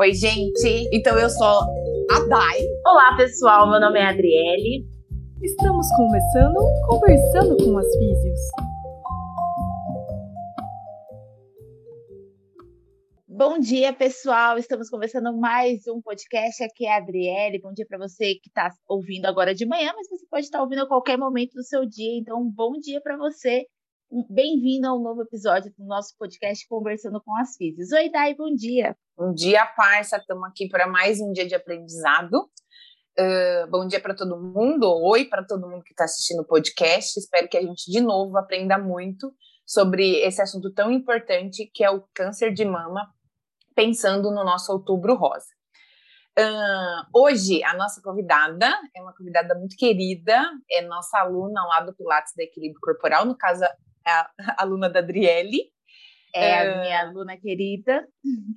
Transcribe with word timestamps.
Oi, 0.00 0.14
gente. 0.14 0.88
Então 0.92 1.18
eu 1.18 1.28
sou 1.28 1.44
a 1.44 2.20
Dai. 2.28 2.58
Olá, 2.86 3.16
pessoal. 3.16 3.68
Meu 3.68 3.80
nome 3.80 3.98
é 3.98 4.04
Adriele. 4.04 4.86
Estamos 5.42 5.88
começando 5.96 6.54
Conversando 6.86 7.56
com 7.56 7.76
as 7.76 7.96
Físios. 7.96 8.40
Bom 13.26 13.58
dia, 13.58 13.92
pessoal. 13.92 14.56
Estamos 14.56 14.88
começando 14.88 15.36
mais 15.36 15.80
um 15.88 16.00
podcast. 16.00 16.62
Aqui 16.62 16.86
é 16.86 16.92
a 16.92 16.98
Adriele. 16.98 17.60
Bom 17.60 17.72
dia 17.72 17.84
para 17.84 17.98
você 17.98 18.34
que 18.36 18.50
está 18.50 18.70
ouvindo 18.88 19.26
agora 19.26 19.52
de 19.52 19.66
manhã, 19.66 19.92
mas 19.96 20.08
você 20.08 20.24
pode 20.30 20.44
estar 20.44 20.62
ouvindo 20.62 20.82
a 20.82 20.88
qualquer 20.88 21.18
momento 21.18 21.54
do 21.54 21.64
seu 21.64 21.84
dia. 21.84 22.20
Então, 22.20 22.40
um 22.40 22.48
bom 22.48 22.74
dia 22.80 23.00
para 23.00 23.16
você. 23.16 23.64
Bem-vindo 24.10 24.88
ao 24.88 24.98
novo 24.98 25.20
episódio 25.20 25.70
do 25.76 25.84
nosso 25.84 26.16
podcast 26.16 26.66
Conversando 26.66 27.20
com 27.20 27.36
as 27.36 27.54
Físicas. 27.56 27.92
Oi, 27.92 28.10
Dai, 28.10 28.34
bom 28.34 28.54
dia. 28.54 28.96
Bom 29.14 29.34
dia, 29.34 29.66
parça. 29.66 30.16
Estamos 30.16 30.48
aqui 30.48 30.66
para 30.66 30.86
mais 30.86 31.20
um 31.20 31.30
dia 31.30 31.46
de 31.46 31.54
aprendizado. 31.54 32.48
Uh, 33.20 33.70
bom 33.70 33.86
dia 33.86 34.00
para 34.00 34.16
todo 34.16 34.40
mundo. 34.40 34.90
Oi 35.02 35.26
para 35.26 35.44
todo 35.44 35.68
mundo 35.68 35.82
que 35.82 35.92
está 35.92 36.04
assistindo 36.04 36.40
o 36.40 36.46
podcast. 36.46 37.20
Espero 37.20 37.50
que 37.50 37.58
a 37.58 37.60
gente, 37.60 37.90
de 37.90 38.00
novo, 38.00 38.38
aprenda 38.38 38.78
muito 38.78 39.30
sobre 39.66 40.20
esse 40.20 40.40
assunto 40.40 40.72
tão 40.72 40.90
importante 40.90 41.70
que 41.74 41.84
é 41.84 41.90
o 41.90 42.02
câncer 42.14 42.54
de 42.54 42.64
mama, 42.64 43.12
pensando 43.74 44.30
no 44.30 44.42
nosso 44.42 44.72
outubro 44.72 45.16
rosa. 45.16 45.48
Uh, 46.38 47.04
hoje, 47.12 47.62
a 47.62 47.74
nossa 47.74 48.00
convidada 48.00 48.72
é 48.96 49.02
uma 49.02 49.14
convidada 49.14 49.54
muito 49.54 49.76
querida, 49.76 50.50
é 50.70 50.80
nossa 50.80 51.18
aluna 51.18 51.62
lá 51.66 51.80
do 51.82 51.92
Pilates 51.94 52.32
da 52.34 52.44
Equilíbrio 52.44 52.80
Corporal, 52.80 53.26
no 53.26 53.36
caso, 53.36 53.64
a, 54.08 54.30
aluna 54.58 54.88
da 54.88 55.00
Adriele. 55.00 55.70
É 56.34 56.60
a 56.60 56.80
minha 56.80 57.00
aluna 57.00 57.36
querida. 57.38 58.06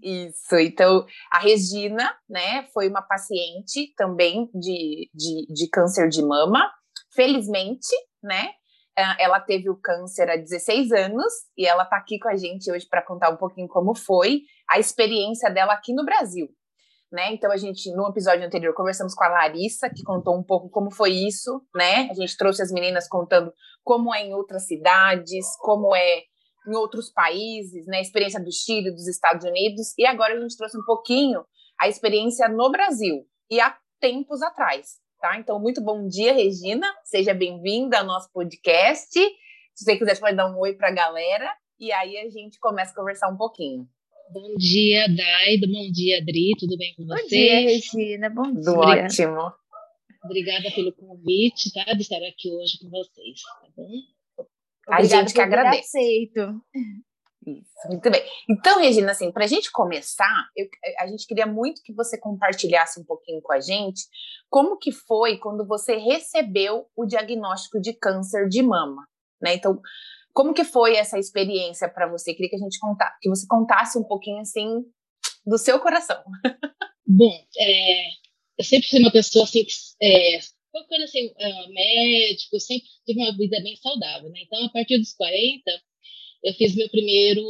Isso, 0.03 0.57
então 0.57 1.05
a 1.31 1.39
Regina, 1.39 2.13
né, 2.29 2.67
foi 2.73 2.89
uma 2.89 3.01
paciente 3.01 3.93
também 3.95 4.49
de, 4.53 5.09
de, 5.13 5.53
de 5.53 5.69
câncer 5.69 6.09
de 6.09 6.21
mama. 6.21 6.69
Felizmente, 7.13 7.95
né, 8.21 8.49
ela 9.19 9.39
teve 9.39 9.69
o 9.69 9.77
câncer 9.77 10.29
há 10.29 10.35
16 10.35 10.91
anos 10.91 11.33
e 11.57 11.65
ela 11.65 11.83
está 11.83 11.97
aqui 11.97 12.19
com 12.19 12.29
a 12.29 12.35
gente 12.35 12.69
hoje 12.71 12.85
para 12.87 13.01
contar 13.01 13.29
um 13.29 13.37
pouquinho 13.37 13.67
como 13.67 13.95
foi 13.95 14.41
a 14.69 14.79
experiência 14.79 15.49
dela 15.49 15.73
aqui 15.73 15.93
no 15.93 16.05
Brasil. 16.05 16.49
Né? 17.11 17.33
Então 17.33 17.51
a 17.51 17.57
gente 17.57 17.91
no 17.91 18.07
episódio 18.07 18.45
anterior 18.45 18.73
conversamos 18.73 19.13
com 19.13 19.23
a 19.25 19.27
Larissa 19.27 19.89
que 19.89 20.01
contou 20.01 20.33
um 20.33 20.43
pouco 20.43 20.69
como 20.69 20.89
foi 20.89 21.11
isso, 21.11 21.61
né? 21.75 22.07
A 22.09 22.13
gente 22.13 22.37
trouxe 22.37 22.61
as 22.61 22.71
meninas 22.71 23.05
contando 23.05 23.51
como 23.83 24.15
é 24.15 24.25
em 24.25 24.33
outras 24.33 24.65
cidades, 24.65 25.45
como 25.59 25.93
é 25.93 26.19
em 26.65 26.73
outros 26.73 27.11
países, 27.11 27.85
né? 27.85 27.97
A 27.97 28.01
experiência 28.01 28.41
do 28.41 28.49
Chile, 28.49 28.91
dos 28.91 29.09
Estados 29.09 29.45
Unidos 29.45 29.93
e 29.97 30.05
agora 30.05 30.35
a 30.35 30.39
gente 30.39 30.55
trouxe 30.55 30.77
um 30.77 30.85
pouquinho 30.85 31.43
a 31.81 31.89
experiência 31.89 32.47
no 32.47 32.71
Brasil 32.71 33.25
e 33.49 33.59
há 33.59 33.77
tempos 33.99 34.41
atrás, 34.41 34.91
tá? 35.19 35.37
Então 35.37 35.59
muito 35.59 35.83
bom 35.83 36.07
dia, 36.07 36.31
Regina, 36.31 36.87
seja 37.03 37.33
bem-vinda 37.33 37.99
ao 37.99 38.05
nosso 38.05 38.31
podcast. 38.31 39.19
Se 39.75 39.83
você 39.83 39.97
quiser, 39.97 40.15
você 40.15 40.21
pode 40.21 40.37
dar 40.37 40.49
um 40.49 40.57
oi 40.57 40.75
para 40.75 40.87
a 40.87 40.93
galera 40.93 41.53
e 41.77 41.91
aí 41.91 42.17
a 42.19 42.29
gente 42.29 42.57
começa 42.57 42.93
a 42.93 42.95
conversar 42.95 43.27
um 43.27 43.35
pouquinho. 43.35 43.85
Bom 44.33 44.55
dia, 44.55 45.07
Daido. 45.09 45.67
Bom 45.67 45.91
dia, 45.91 46.19
Adri. 46.19 46.53
Tudo 46.57 46.77
bem 46.77 46.93
com 46.95 47.05
vocês? 47.05 47.21
Bom 47.21 47.27
dia, 47.27 47.59
Regina. 47.59 48.29
Bom 48.29 48.53
dia. 48.53 48.71
ótimo. 48.71 49.53
Obrigada 50.23 50.71
pelo 50.73 50.93
convite, 50.93 51.73
tá? 51.73 51.91
De 51.93 52.01
estar 52.01 52.15
aqui 52.15 52.49
hoje 52.49 52.79
com 52.79 52.89
vocês, 52.89 53.41
tá 53.41 53.67
bom? 53.75 53.91
A 54.87 55.03
gente 55.03 55.33
que 55.33 55.41
agradece. 55.41 55.97
Aceito. 55.97 56.61
Isso, 57.45 57.87
muito 57.89 58.09
bem. 58.09 58.23
Então, 58.49 58.79
Regina, 58.79 59.11
assim, 59.11 59.33
para 59.33 59.43
a 59.43 59.47
gente 59.47 59.69
começar, 59.69 60.47
eu, 60.55 60.65
a 60.99 61.07
gente 61.07 61.27
queria 61.27 61.45
muito 61.45 61.81
que 61.83 61.93
você 61.93 62.17
compartilhasse 62.17 63.01
um 63.01 63.03
pouquinho 63.03 63.41
com 63.41 63.51
a 63.51 63.59
gente 63.59 64.03
como 64.49 64.77
que 64.77 64.93
foi 64.93 65.39
quando 65.39 65.67
você 65.67 65.97
recebeu 65.97 66.85
o 66.95 67.05
diagnóstico 67.05 67.81
de 67.81 67.93
câncer 67.93 68.47
de 68.47 68.63
mama, 68.63 69.05
né? 69.41 69.55
Então, 69.55 69.81
como 70.33 70.53
que 70.53 70.63
foi 70.63 70.95
essa 70.95 71.19
experiência 71.19 71.89
para 71.89 72.07
você? 72.07 72.33
Queria 72.33 72.49
que 72.49 72.55
a 72.55 72.59
gente 72.59 72.79
contasse, 72.79 73.17
que 73.21 73.29
você 73.29 73.47
contasse 73.47 73.97
um 73.97 74.03
pouquinho 74.03 74.39
assim 74.39 74.67
do 75.45 75.57
seu 75.57 75.79
coração. 75.79 76.21
Bom, 77.05 77.45
é, 77.57 78.07
eu 78.57 78.63
sempre 78.63 78.87
fui 78.87 78.99
uma 78.99 79.11
pessoa 79.11 79.43
assim, 79.43 79.65
é, 80.01 80.39
procurando 80.71 81.03
assim, 81.03 81.27
uh, 81.27 81.73
médico, 81.73 82.59
sempre 82.59 82.87
tive 83.05 83.19
uma 83.19 83.35
vida 83.35 83.61
bem 83.61 83.75
saudável, 83.77 84.29
né? 84.29 84.41
Então, 84.43 84.65
a 84.65 84.69
partir 84.69 84.97
dos 84.97 85.13
40, 85.13 85.63
eu 86.43 86.53
fiz 86.53 86.75
meu 86.75 86.89
primeiro, 86.89 87.41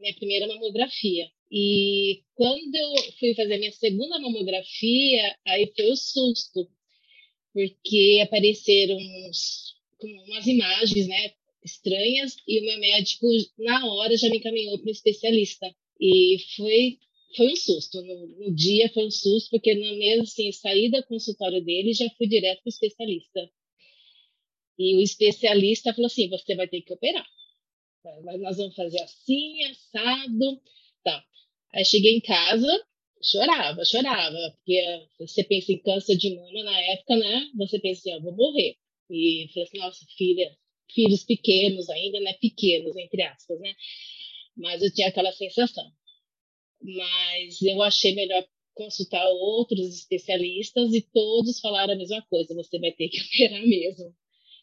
minha 0.00 0.14
primeira 0.14 0.46
mamografia. 0.46 1.30
E 1.50 2.22
quando 2.34 2.74
eu 2.74 3.12
fui 3.18 3.34
fazer 3.34 3.58
minha 3.58 3.72
segunda 3.72 4.18
mamografia, 4.18 5.36
aí 5.46 5.72
foi 5.74 5.90
o 5.90 5.96
susto, 5.96 6.68
porque 7.52 8.20
apareceram 8.22 8.96
uns, 8.96 9.74
umas 10.28 10.46
imagens, 10.46 11.08
né, 11.08 11.32
estranhas 11.64 12.36
e 12.46 12.60
o 12.60 12.64
meu 12.64 12.78
médico 12.78 13.26
na 13.58 13.86
hora 13.86 14.16
já 14.16 14.28
me 14.28 14.38
encaminhou 14.38 14.78
para 14.78 14.88
um 14.88 14.92
especialista. 14.92 15.74
E 16.00 16.38
foi 16.56 16.98
foi 17.36 17.52
um 17.52 17.56
susto 17.56 18.02
no, 18.02 18.26
no, 18.26 18.54
dia 18.54 18.88
foi 18.92 19.06
um 19.06 19.10
susto 19.10 19.50
porque 19.50 19.72
na 19.74 19.92
mesma 19.92 20.24
assim 20.24 20.50
saí 20.50 20.90
do 20.90 21.02
consultório 21.04 21.64
dele 21.64 21.92
já 21.92 22.08
fui 22.16 22.26
direto 22.26 22.62
para 22.62 22.68
o 22.68 22.70
especialista. 22.70 23.50
E 24.78 24.96
o 24.96 25.00
especialista 25.00 25.92
falou 25.94 26.06
assim 26.06 26.28
você 26.28 26.54
vai 26.54 26.68
ter 26.68 26.82
que 26.82 26.92
operar. 26.92 27.26
Mas 28.24 28.40
nós 28.40 28.56
vamos 28.56 28.74
fazer 28.74 29.00
assim 29.02 29.62
assado. 29.64 30.60
Tá. 31.04 31.24
Aí 31.74 31.84
cheguei 31.84 32.16
em 32.16 32.20
casa 32.20 32.86
chorava 33.22 33.84
chorava 33.84 34.38
porque 34.56 35.06
você 35.18 35.44
pensa 35.44 35.72
em 35.72 35.78
câncer 35.78 36.16
de 36.16 36.34
mama 36.34 36.64
na 36.64 36.80
época 36.92 37.16
né? 37.16 37.50
Você 37.58 37.78
pensa 37.78 38.00
assim, 38.00 38.12
eu 38.12 38.22
vou 38.22 38.34
morrer. 38.34 38.76
E 39.10 39.48
falei 39.52 39.68
assim 39.68 39.78
nossa 39.78 40.06
filha 40.16 40.56
filhos 40.94 41.24
pequenos 41.24 41.88
ainda, 41.88 42.20
né? 42.20 42.32
Pequenos, 42.40 42.96
entre 42.96 43.22
aspas, 43.22 43.58
né? 43.60 43.74
Mas 44.56 44.82
eu 44.82 44.92
tinha 44.92 45.08
aquela 45.08 45.32
sensação. 45.32 45.84
Mas 46.82 47.60
eu 47.62 47.82
achei 47.82 48.14
melhor 48.14 48.44
consultar 48.74 49.26
outros 49.28 49.94
especialistas 49.94 50.94
e 50.94 51.02
todos 51.12 51.60
falaram 51.60 51.92
a 51.92 51.96
mesma 51.96 52.22
coisa, 52.22 52.54
você 52.54 52.78
vai 52.78 52.92
ter 52.92 53.08
que 53.08 53.20
operar 53.20 53.62
mesmo. 53.66 54.14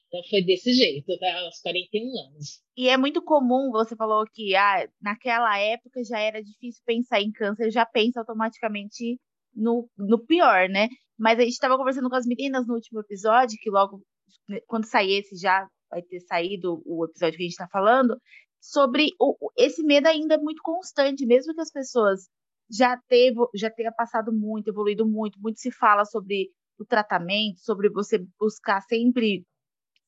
Então 0.08 0.24
foi 0.30 0.42
desse 0.42 0.74
jeito, 0.74 1.18
tá? 1.20 1.40
aos 1.42 1.60
41 1.62 2.18
anos. 2.28 2.62
E 2.78 2.88
é 2.88 2.98
muito 2.98 3.22
comum, 3.22 3.72
você 3.72 3.96
falou 3.96 4.26
que 4.34 4.56
ah, 4.56 4.88
naquela 5.02 5.58
época 5.60 6.02
já 6.04 6.20
era 6.20 6.42
difícil 6.42 6.82
pensar 6.86 7.22
em 7.22 7.32
câncer, 7.32 7.72
já 7.72 7.86
pensa 7.86 8.22
automaticamente 8.22 9.20
no, 9.54 9.90
no 9.98 10.26
pior, 10.26 10.70
né? 10.70 10.88
Mas 11.18 11.40
a 11.40 11.42
gente 11.42 11.54
estava 11.54 11.78
conversando 11.78 12.10
com 12.10 12.16
as 12.16 12.26
meninas 12.26 12.66
no 12.68 12.76
último 12.76 13.02
episódio, 13.02 13.58
que 13.60 13.70
logo, 13.70 14.02
né, 14.48 14.60
quando 14.68 14.86
sair 14.86 15.20
esse 15.20 15.36
já 15.36 15.68
vai 15.90 16.02
ter 16.02 16.20
saído 16.22 16.82
o 16.86 17.06
episódio 17.06 17.38
que 17.38 17.44
a 17.44 17.46
gente 17.46 17.52
está 17.52 17.68
falando, 17.68 18.20
sobre 18.60 19.12
o, 19.20 19.36
esse 19.58 19.84
medo 19.84 20.08
ainda 20.08 20.36
é 20.36 20.38
muito 20.38 20.62
constante, 20.64 21.26
mesmo 21.26 21.54
que 21.54 21.62
as 21.62 21.72
pessoas 21.72 22.28
já 22.70 22.98
teve, 23.08 23.38
já 23.56 23.70
tenha 23.70 23.92
passado 23.92 24.32
muito, 24.34 24.70
evoluído 24.70 25.08
muito, 25.08 25.40
muito 25.40 25.60
se 25.60 25.72
fala 25.72 26.04
sobre 26.06 26.50
o 26.78 26.86
tratamento, 26.86 27.60
sobre 27.60 27.90
você 27.90 28.20
buscar 28.40 28.82
sempre 28.82 29.46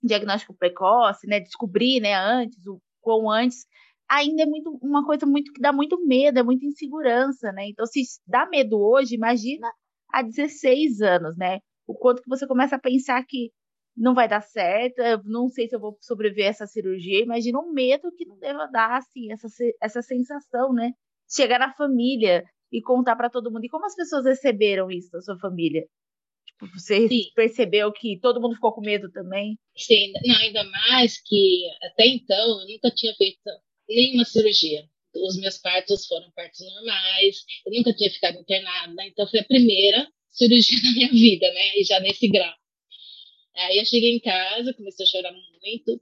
diagnóstico 0.03 0.53
precoce, 0.53 1.27
né, 1.27 1.39
descobrir, 1.39 1.99
né, 2.01 2.15
antes, 2.15 2.65
o 2.67 2.81
quão 3.01 3.29
antes, 3.29 3.65
ainda 4.09 4.43
é 4.43 4.45
muito 4.45 4.71
uma 4.81 5.05
coisa 5.05 5.25
muito 5.25 5.53
que 5.53 5.61
dá 5.61 5.71
muito 5.71 6.03
medo, 6.05 6.39
é 6.39 6.43
muita 6.43 6.65
insegurança, 6.65 7.51
né? 7.51 7.69
Então, 7.69 7.85
se 7.85 8.01
dá 8.27 8.47
medo 8.47 8.79
hoje, 8.79 9.15
imagina 9.15 9.71
há 10.11 10.23
16 10.23 11.01
anos, 11.01 11.37
né? 11.37 11.59
O 11.87 11.93
quanto 11.93 12.21
que 12.21 12.29
você 12.29 12.47
começa 12.47 12.75
a 12.75 12.79
pensar 12.79 13.23
que 13.25 13.51
não 13.99 14.15
vai 14.15 14.29
dar 14.29 14.41
certo, 14.41 14.99
eu 14.99 15.21
não 15.25 15.49
sei 15.49 15.67
se 15.67 15.75
eu 15.75 15.79
vou 15.79 15.97
sobreviver 15.99 16.45
a 16.45 16.49
essa 16.49 16.65
cirurgia. 16.65 17.21
Imagina 17.21 17.59
um 17.59 17.73
medo 17.73 18.09
que 18.15 18.25
não 18.25 18.39
deva 18.39 18.65
dar, 18.67 18.97
assim, 18.97 19.29
essa, 19.29 19.47
essa 19.81 20.01
sensação, 20.01 20.73
né? 20.73 20.93
Chegar 21.29 21.59
na 21.59 21.73
família 21.73 22.45
e 22.71 22.81
contar 22.81 23.17
para 23.17 23.29
todo 23.29 23.51
mundo. 23.51 23.65
E 23.65 23.69
como 23.69 23.85
as 23.85 23.95
pessoas 23.95 24.25
receberam 24.25 24.89
isso 24.89 25.11
da 25.11 25.19
sua 25.19 25.37
família? 25.37 25.85
Tipo, 26.45 26.67
você 26.73 27.09
Sim. 27.09 27.23
percebeu 27.35 27.91
que 27.91 28.17
todo 28.21 28.39
mundo 28.41 28.55
ficou 28.55 28.71
com 28.71 28.81
medo 28.81 29.11
também? 29.11 29.59
Sim, 29.75 30.13
não, 30.25 30.35
ainda 30.37 30.63
mais 30.63 31.21
que 31.21 31.65
até 31.83 32.07
então 32.07 32.61
eu 32.61 32.67
nunca 32.67 32.89
tinha 32.91 33.13
feito 33.15 33.39
nenhuma 33.87 34.23
cirurgia. 34.23 34.83
Os 35.13 35.37
meus 35.37 35.57
partos 35.57 36.07
foram 36.07 36.31
partos 36.31 36.61
normais, 36.61 37.43
eu 37.65 37.73
nunca 37.73 37.93
tinha 37.93 38.09
ficado 38.11 38.37
internada, 38.37 39.03
então 39.05 39.27
foi 39.27 39.41
a 39.41 39.45
primeira 39.45 40.07
cirurgia 40.29 40.79
da 40.83 40.91
minha 40.91 41.09
vida, 41.09 41.51
né? 41.51 41.77
E 41.77 41.83
já 41.83 41.99
nesse 41.99 42.29
grau. 42.29 42.58
Aí 43.59 43.77
eu 43.77 43.85
cheguei 43.85 44.15
em 44.15 44.19
casa, 44.19 44.73
comecei 44.73 45.05
a 45.05 45.09
chorar 45.09 45.33
muito, 45.33 46.01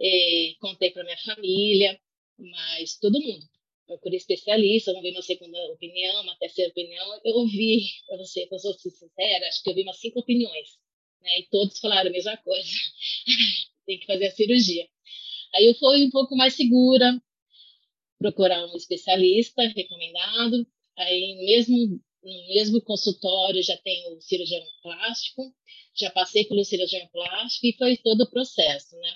é, 0.00 0.54
contei 0.60 0.90
para 0.90 1.04
minha 1.04 1.18
família, 1.18 2.00
mas 2.38 2.98
todo 2.98 3.20
mundo. 3.20 3.44
Procurei 3.86 4.16
especialista, 4.16 4.92
vamos 4.92 5.08
ver 5.08 5.16
uma 5.16 5.22
segunda 5.22 5.58
opinião, 5.72 6.22
uma 6.22 6.36
terceira 6.36 6.70
opinião. 6.70 7.20
Eu 7.24 7.36
ouvi, 7.36 7.86
para 8.06 8.16
você, 8.16 8.46
para 8.46 8.58
ser 8.58 8.90
sincera, 8.90 9.48
acho 9.48 9.62
que 9.62 9.70
eu 9.70 9.74
vi 9.74 9.82
umas 9.82 9.98
cinco 9.98 10.20
opiniões. 10.20 10.78
Né, 11.20 11.40
e 11.40 11.48
todos 11.50 11.78
falaram 11.78 12.08
a 12.08 12.12
mesma 12.12 12.36
coisa. 12.38 12.68
Tem 13.86 13.98
que 13.98 14.06
fazer 14.06 14.26
a 14.26 14.32
cirurgia. 14.32 14.88
Aí 15.54 15.66
eu 15.66 15.74
fui 15.74 16.04
um 16.04 16.10
pouco 16.10 16.34
mais 16.36 16.54
segura, 16.54 17.20
procurar 18.18 18.66
um 18.66 18.76
especialista 18.76 19.62
recomendado. 19.68 20.66
Aí, 20.96 21.36
mesmo 21.44 22.00
no 22.22 22.48
mesmo 22.48 22.80
consultório, 22.82 23.62
já 23.62 23.76
tenho 23.78 24.16
o 24.16 24.20
cirurgião 24.20 24.62
plástico, 24.82 25.54
já 25.94 26.10
passei 26.10 26.44
pelo 26.44 26.64
cirurgião 26.64 27.06
plástico 27.12 27.66
e 27.66 27.76
foi 27.76 27.96
todo 27.96 28.22
o 28.22 28.30
processo, 28.30 28.96
né? 28.96 29.12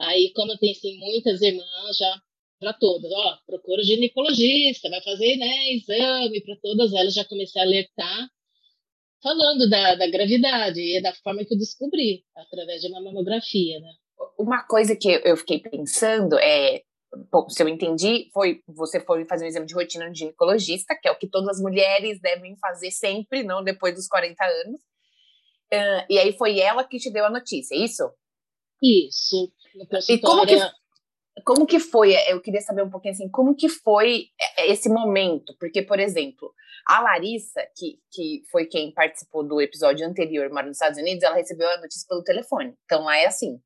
Aí, 0.00 0.32
como 0.34 0.52
eu 0.52 0.58
pensei 0.58 0.96
muitas 0.98 1.40
irmãs, 1.42 1.96
já 1.96 2.22
para 2.58 2.72
todas, 2.72 3.10
ó, 3.10 3.38
procura 3.44 3.82
ginecologista, 3.82 4.88
vai 4.88 5.02
fazer, 5.02 5.36
né, 5.36 5.72
exame 5.72 6.40
para 6.42 6.56
todas 6.62 6.92
elas, 6.92 7.12
já 7.12 7.24
comecei 7.24 7.60
a 7.60 7.64
alertar, 7.64 8.28
falando 9.20 9.68
da, 9.68 9.96
da 9.96 10.06
gravidade 10.06 10.80
e 10.80 11.02
da 11.02 11.12
forma 11.12 11.44
que 11.44 11.54
eu 11.54 11.58
descobri, 11.58 12.24
através 12.36 12.80
de 12.80 12.88
uma 12.88 13.00
mamografia, 13.00 13.80
né. 13.80 13.92
Uma 14.38 14.64
coisa 14.64 14.96
que 14.96 15.08
eu 15.08 15.36
fiquei 15.36 15.58
pensando 15.58 16.38
é, 16.38 16.82
bom, 17.30 17.48
se 17.48 17.62
eu 17.62 17.68
entendi, 17.68 18.30
foi 18.32 18.62
você 18.66 19.00
foi 19.00 19.24
fazer 19.24 19.44
um 19.44 19.48
exame 19.48 19.66
de 19.66 19.74
rotina 19.74 20.08
no 20.08 20.14
ginecologista, 20.14 20.96
que 21.00 21.08
é 21.08 21.10
o 21.12 21.18
que 21.18 21.28
todas 21.28 21.56
as 21.56 21.60
mulheres 21.60 22.20
devem 22.20 22.56
fazer 22.56 22.90
sempre, 22.90 23.42
não 23.42 23.62
depois 23.62 23.94
dos 23.94 24.08
40 24.08 24.44
anos. 24.44 24.80
Uh, 25.72 26.04
e 26.10 26.18
aí 26.18 26.32
foi 26.36 26.58
ela 26.58 26.84
que 26.84 26.98
te 26.98 27.10
deu 27.10 27.24
a 27.24 27.30
notícia, 27.30 27.74
é 27.74 27.78
isso? 27.78 28.10
Isso. 28.82 29.52
E 30.08 30.18
como 30.18 30.46
que 30.46 30.58
como 31.44 31.66
que 31.66 31.80
foi? 31.80 32.14
Eu 32.28 32.40
queria 32.40 32.60
saber 32.60 32.82
um 32.82 32.90
pouquinho 32.90 33.14
assim, 33.14 33.28
como 33.30 33.56
que 33.56 33.68
foi 33.68 34.26
é, 34.58 34.70
esse 34.70 34.88
momento? 34.88 35.54
Porque, 35.58 35.82
por 35.82 35.98
exemplo, 35.98 36.52
a 36.86 37.00
Larissa, 37.00 37.62
que, 37.74 37.98
que 38.10 38.42
foi 38.50 38.66
quem 38.66 38.92
participou 38.92 39.42
do 39.46 39.60
episódio 39.60 40.06
anterior, 40.06 40.50
mora 40.50 40.66
nos 40.66 40.76
Estados 40.76 40.98
Unidos, 40.98 41.22
ela 41.22 41.36
recebeu 41.36 41.68
a 41.70 41.78
notícia 41.78 42.06
pelo 42.06 42.22
telefone. 42.22 42.74
Então 42.84 43.04
lá 43.04 43.16
é 43.16 43.26
assim: 43.26 43.58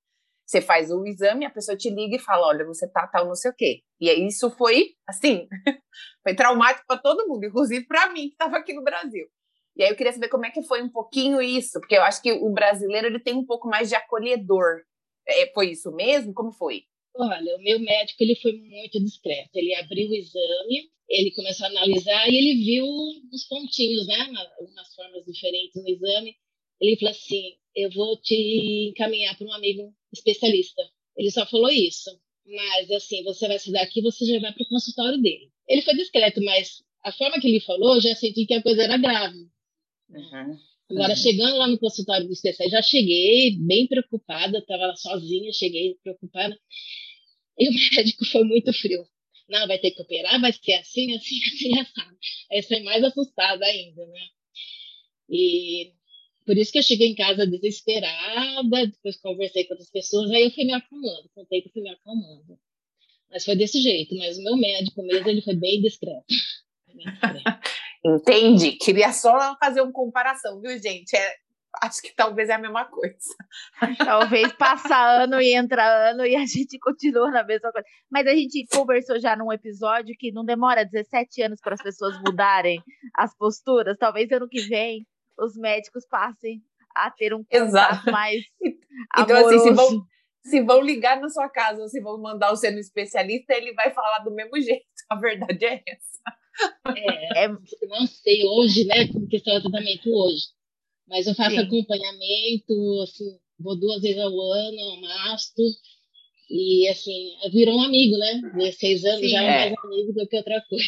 você 0.47 0.61
faz 0.61 0.91
o 0.93 1.05
exame, 1.05 1.45
a 1.45 1.51
pessoa 1.51 1.77
te 1.77 1.91
liga 1.91 2.17
e 2.17 2.21
fala: 2.21 2.47
olha, 2.47 2.65
você 2.65 2.89
tá 2.89 3.07
tal, 3.09 3.27
não 3.27 3.35
sei 3.35 3.51
o 3.51 3.55
quê. 3.55 3.81
E 4.01 4.09
aí 4.09 4.27
isso 4.27 4.49
foi, 4.51 4.91
assim, 5.07 5.49
foi 6.23 6.37
traumático 6.37 6.87
para 6.87 7.01
todo 7.01 7.27
mundo, 7.27 7.45
inclusive 7.45 7.85
para 7.87 8.13
mim, 8.13 8.29
que 8.29 8.35
estava 8.35 8.57
aqui 8.57 8.73
no 8.73 8.85
Brasil. 8.85 9.27
E 9.77 9.83
aí 9.83 9.91
eu 9.91 9.97
queria 9.97 10.13
saber 10.13 10.29
como 10.29 10.47
é 10.47 10.51
que 10.51 10.63
foi 10.63 10.83
um 10.83 10.89
pouquinho 10.89 11.43
isso, 11.43 11.81
porque 11.81 11.97
eu 11.97 12.03
acho 12.03 12.23
que 12.23 12.33
o 12.33 12.51
brasileiro 12.51 13.09
ele 13.09 13.21
tem 13.21 13.35
um 13.35 13.45
pouco 13.45 13.69
mais 13.69 13.89
de 13.89 13.97
acolhedor. 13.97 14.83
É, 15.29 15.53
foi 15.53 15.73
isso 15.73 15.91
mesmo? 15.93 16.33
Como 16.33 16.53
foi? 16.53 16.85
Olha, 17.15 17.57
o 17.57 17.63
meu 17.63 17.81
médico 17.81 18.23
ele 18.23 18.37
foi 18.37 18.53
muito 18.53 19.03
discreto. 19.03 19.51
Ele 19.55 19.75
abriu 19.75 20.09
o 20.09 20.15
exame, 20.15 20.91
ele 21.09 21.31
começou 21.33 21.67
a 21.67 21.71
analisar 21.71 22.29
e 22.29 22.37
ele 22.37 22.65
viu 22.65 22.87
uns 23.33 23.45
pontinhos, 23.49 24.07
né, 24.07 24.17
umas 24.61 24.95
formas 24.95 25.25
diferentes 25.25 25.83
no 25.83 25.89
exame. 25.89 26.37
Ele 26.81 26.97
falou 26.99 27.11
assim: 27.11 27.55
"Eu 27.75 27.91
vou 27.91 28.17
te 28.21 28.91
encaminhar 28.91 29.37
para 29.37 29.47
um 29.47 29.53
amigo 29.53 29.95
especialista". 30.17 30.83
Ele 31.17 31.31
só 31.31 31.47
falou 31.47 31.71
isso. 31.71 32.11
Mas 32.47 32.91
assim, 32.91 33.25
você 33.25 33.49
vai 33.49 33.59
se 33.59 33.73
daqui, 33.73 34.01
você 34.01 34.25
já 34.25 34.39
vai 34.39 34.53
para 34.53 34.63
o 34.63 34.69
consultório 34.69 35.21
dele. 35.21 35.51
Ele 35.69 35.83
foi 35.83 35.95
discreto, 35.95 36.41
mas 36.43 36.83
a 37.03 37.13
forma 37.13 37.41
que 37.41 37.49
ele 37.49 37.61
falou, 37.61 37.97
eu 37.97 38.01
já 38.01 38.15
senti 38.15 38.47
que 38.47 38.55
a 38.55 38.63
coisa 38.63 38.83
era 38.83 38.97
grave. 38.97 39.49
Uhum. 40.11 40.59
Agora, 40.91 41.11
uhum. 41.11 41.17
chegando 41.17 41.57
lá 41.57 41.67
no 41.67 41.79
consultório 41.79 42.27
do 42.27 42.33
especialista, 42.33 42.77
já 42.77 42.83
cheguei 42.83 43.57
bem 43.59 43.89
preocupada, 43.89 44.59
estava 44.59 44.87
lá 44.87 44.97
sozinha, 44.97 45.53
cheguei 45.53 45.97
preocupada. 46.03 46.57
E 47.59 47.69
o 47.69 47.73
médico 47.97 48.25
foi 48.25 48.45
muito 48.45 48.73
frio. 48.73 49.05
Não, 49.49 49.67
vai 49.67 49.79
ter 49.79 49.93
que 49.93 50.03
operar, 50.03 50.41
vai 50.41 50.53
ser 50.53 50.75
assim, 50.75 51.15
assim, 51.17 51.39
assim, 51.47 51.79
assim. 51.81 52.17
Aí 52.53 52.63
foi 52.63 52.81
mais 52.81 53.03
assustada 53.03 53.65
ainda, 53.65 54.07
né? 54.07 54.21
E 55.29 55.93
por 56.47 56.57
isso 56.57 56.71
que 56.71 56.79
eu 56.79 56.83
cheguei 56.83 57.09
em 57.09 57.15
casa 57.15 57.47
desesperada, 57.47 58.87
depois 58.87 59.17
conversei 59.21 59.65
com 59.65 59.75
outras 59.75 59.91
pessoas, 59.91 60.31
aí 60.31 60.45
eu 60.45 60.51
fui 60.53 60.65
me 60.65 60.73
acalmando, 60.73 61.29
com 61.35 61.43
o 61.43 61.47
tempo 61.47 61.69
fui 61.73 61.83
me 61.83 61.91
acalmando. 61.91 62.59
Mas 63.31 63.45
foi 63.45 63.57
desse 63.57 63.81
jeito, 63.83 64.17
mas 64.17 64.39
o 64.39 64.43
meu 64.43 64.57
médico 64.57 65.03
mesmo, 65.03 65.29
ele 65.29 65.43
foi 65.43 65.57
bem 65.57 65.83
discreto. 65.83 66.25
Bem 66.87 66.97
discreto. 66.99 67.43
Entendi. 68.07 68.73
Queria 68.73 69.13
só 69.13 69.57
fazer 69.59 69.81
uma 69.81 69.93
comparação, 69.93 70.61
viu, 70.61 70.79
gente? 70.79 71.17
É, 71.17 71.35
acho 71.83 72.01
que 72.01 72.15
talvez 72.15 72.49
é 72.49 72.53
a 72.53 72.59
mesma 72.59 72.85
coisa. 72.85 73.17
Talvez 73.99 74.53
passa 74.53 74.97
ano 75.23 75.41
e 75.41 75.55
entra 75.55 76.11
ano 76.11 76.25
e 76.25 76.37
a 76.37 76.47
gente 76.47 76.79
continua 76.79 77.31
na 77.33 77.43
mesma 77.43 77.73
coisa. 77.73 77.87
Mas 78.09 78.27
a 78.29 78.35
gente 78.35 78.65
conversou 78.71 79.19
já 79.19 79.35
num 79.35 79.53
episódio 79.53 80.15
que 80.17 80.31
não 80.31 80.45
demora 80.45 80.85
17 80.85 81.43
anos 81.43 81.61
para 81.61 81.75
as 81.75 81.83
pessoas 81.83 82.17
mudarem 82.21 82.81
as 83.17 83.37
posturas. 83.37 83.97
Talvez 83.99 84.31
ano 84.31 84.49
que 84.49 84.63
vem 84.63 85.05
os 85.39 85.57
médicos 85.57 86.07
passem 86.07 86.63
a 86.95 87.11
ter 87.11 87.35
um 87.35 87.45
contato 87.45 87.69
Exato. 87.69 88.11
mais 88.11 88.43
então, 89.19 89.37
amoroso. 89.37 89.57
assim, 89.57 89.69
se 89.69 89.75
vão, 89.75 90.07
se 90.43 90.63
vão 90.63 90.81
ligar 90.81 91.21
na 91.21 91.29
sua 91.29 91.49
casa 91.49 91.83
ou 91.83 91.89
se 91.89 92.01
vão 92.01 92.21
mandar 92.21 92.51
você 92.51 92.71
no 92.71 92.79
especialista, 92.79 93.55
ele 93.55 93.73
vai 93.75 93.93
falar 93.93 94.21
do 94.21 94.31
mesmo 94.31 94.59
jeito. 94.61 94.87
A 95.11 95.17
verdade 95.17 95.65
é 95.65 95.83
essa. 95.87 96.97
É, 96.97 97.45
é 97.45 97.49
não 97.49 98.07
sei 98.07 98.47
hoje, 98.47 98.87
né, 98.87 99.09
como 99.13 99.29
que 99.29 99.37
está 99.37 99.53
o 99.53 99.61
tratamento 99.61 100.09
hoje 100.09 100.57
mas 101.09 101.27
eu 101.27 101.35
faço 101.35 101.55
Sim. 101.55 101.63
acompanhamento, 101.63 103.03
assim, 103.03 103.39
vou 103.59 103.79
duas 103.79 104.03
vezes 104.03 104.19
ao 104.19 104.53
ano 104.53 104.81
ao 104.81 105.01
mastro. 105.01 105.65
E, 106.49 106.89
assim, 106.89 107.35
virou 107.53 107.77
um 107.77 107.83
amigo, 107.83 108.17
né? 108.19 108.41
16 108.55 109.05
anos 109.05 109.21
Sim, 109.21 109.29
já 109.29 109.43
é, 109.43 109.47
é 109.47 109.71
mais 109.71 109.85
amigo 109.85 110.13
do 110.13 110.29
que 110.29 110.37
outra 110.37 110.63
coisa. 110.69 110.85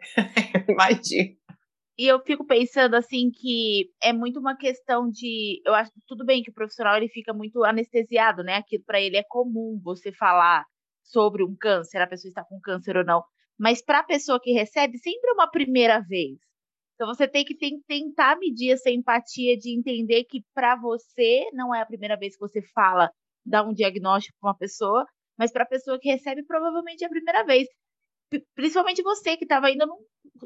Imagina. 0.68 1.36
E 1.96 2.06
eu 2.06 2.20
fico 2.24 2.44
pensando 2.44 2.94
assim 2.96 3.30
que 3.30 3.90
é 4.02 4.12
muito 4.12 4.40
uma 4.40 4.56
questão 4.56 5.08
de, 5.08 5.60
eu 5.64 5.74
acho 5.74 5.92
tudo 6.06 6.24
bem 6.24 6.42
que 6.42 6.50
o 6.50 6.54
profissional 6.54 6.96
ele 6.96 7.08
fica 7.08 7.32
muito 7.32 7.62
anestesiado, 7.64 8.42
né? 8.42 8.56
Aquilo 8.56 8.82
para 8.84 9.00
ele 9.00 9.16
é 9.16 9.22
comum 9.22 9.80
você 9.82 10.12
falar 10.12 10.64
sobre 11.04 11.44
um 11.44 11.54
câncer, 11.56 11.98
a 12.00 12.06
pessoa 12.06 12.30
está 12.30 12.44
com 12.44 12.58
câncer 12.60 12.96
ou 12.96 13.04
não, 13.04 13.22
mas 13.58 13.82
para 13.84 14.00
a 14.00 14.04
pessoa 14.04 14.40
que 14.42 14.52
recebe 14.52 14.98
sempre 14.98 15.30
é 15.30 15.34
uma 15.34 15.48
primeira 15.50 16.00
vez. 16.00 16.38
Então 16.94 17.06
você 17.08 17.28
tem 17.28 17.44
que 17.44 17.56
tentar 17.86 18.38
medir 18.38 18.72
essa 18.72 18.90
empatia 18.90 19.56
de 19.56 19.76
entender 19.76 20.24
que 20.24 20.42
para 20.54 20.76
você 20.76 21.48
não 21.52 21.74
é 21.74 21.80
a 21.82 21.86
primeira 21.86 22.16
vez 22.16 22.34
que 22.34 22.40
você 22.40 22.62
fala, 22.74 23.10
dá 23.44 23.62
um 23.64 23.72
diagnóstico 23.74 24.36
para 24.40 24.50
uma 24.50 24.56
pessoa, 24.58 25.04
mas 25.38 25.52
para 25.52 25.64
a 25.64 25.68
pessoa 25.68 25.98
que 26.00 26.10
recebe 26.10 26.44
provavelmente 26.44 27.04
é 27.04 27.06
a 27.06 27.10
primeira 27.10 27.44
vez. 27.44 27.68
Principalmente 28.54 29.02
você 29.02 29.36
que 29.36 29.44
estava 29.44 29.70
indo 29.70 29.86
num 29.86 29.98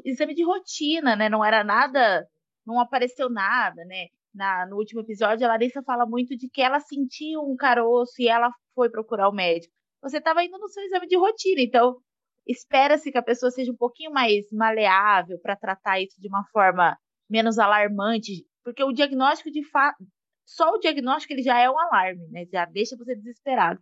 exame 0.05 0.33
de 0.33 0.43
rotina, 0.43 1.15
né? 1.15 1.29
Não 1.29 1.43
era 1.43 1.63
nada, 1.63 2.27
não 2.65 2.79
apareceu 2.79 3.29
nada, 3.29 3.83
né? 3.85 4.07
Na, 4.33 4.65
no 4.67 4.77
último 4.77 5.01
episódio, 5.01 5.45
a 5.45 5.49
Larissa 5.49 5.81
fala 5.83 6.05
muito 6.05 6.37
de 6.37 6.47
que 6.49 6.61
ela 6.61 6.79
sentiu 6.79 7.41
um 7.41 7.55
caroço 7.55 8.13
e 8.19 8.27
ela 8.27 8.51
foi 8.75 8.89
procurar 8.89 9.27
o 9.29 9.33
médico. 9.33 9.73
Você 10.01 10.17
estava 10.17 10.43
indo 10.43 10.57
no 10.57 10.67
seu 10.69 10.83
exame 10.83 11.07
de 11.07 11.17
rotina, 11.17 11.61
então 11.61 11.97
espera-se 12.47 13.11
que 13.11 13.17
a 13.17 13.23
pessoa 13.23 13.51
seja 13.51 13.71
um 13.71 13.75
pouquinho 13.75 14.11
mais 14.11 14.45
maleável 14.51 15.39
para 15.41 15.55
tratar 15.55 15.99
isso 15.99 16.19
de 16.19 16.27
uma 16.27 16.43
forma 16.51 16.97
menos 17.29 17.59
alarmante, 17.59 18.45
porque 18.63 18.83
o 18.83 18.93
diagnóstico 18.93 19.51
de 19.51 19.63
fato, 19.69 20.03
só 20.45 20.71
o 20.71 20.79
diagnóstico 20.79 21.33
ele 21.33 21.43
já 21.43 21.59
é 21.59 21.69
um 21.69 21.77
alarme, 21.77 22.27
né? 22.29 22.45
Já 22.51 22.65
deixa 22.65 22.95
você 22.97 23.15
desesperado. 23.15 23.79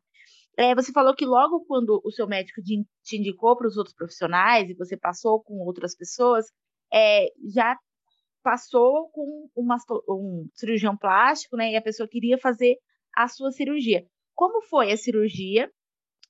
É, 0.58 0.74
você 0.74 0.92
falou 0.92 1.16
que 1.16 1.26
logo 1.26 1.64
quando 1.66 2.02
o 2.04 2.12
seu 2.12 2.28
médico 2.28 2.62
te 2.62 3.18
indicou 3.18 3.56
para 3.56 3.68
os 3.68 3.78
outros 3.78 3.96
profissionais 3.96 4.70
e 4.70 4.74
você 4.74 4.98
passou 4.98 5.42
com 5.44 5.60
outras 5.60 5.96
pessoas, 5.96 6.48
é, 6.92 7.28
já 7.54 7.78
passou 8.44 9.10
com 9.12 9.50
uma, 9.56 9.78
um 10.10 10.48
cirurgião 10.56 10.98
plástico, 10.98 11.56
né? 11.56 11.72
E 11.72 11.76
a 11.76 11.82
pessoa 11.82 12.10
queria 12.10 12.38
fazer 12.40 12.78
a 13.16 13.28
sua 13.28 13.52
cirurgia. 13.52 14.06
Como 14.34 14.62
foi 14.64 14.92
a 14.92 14.98
cirurgia? 14.98 15.72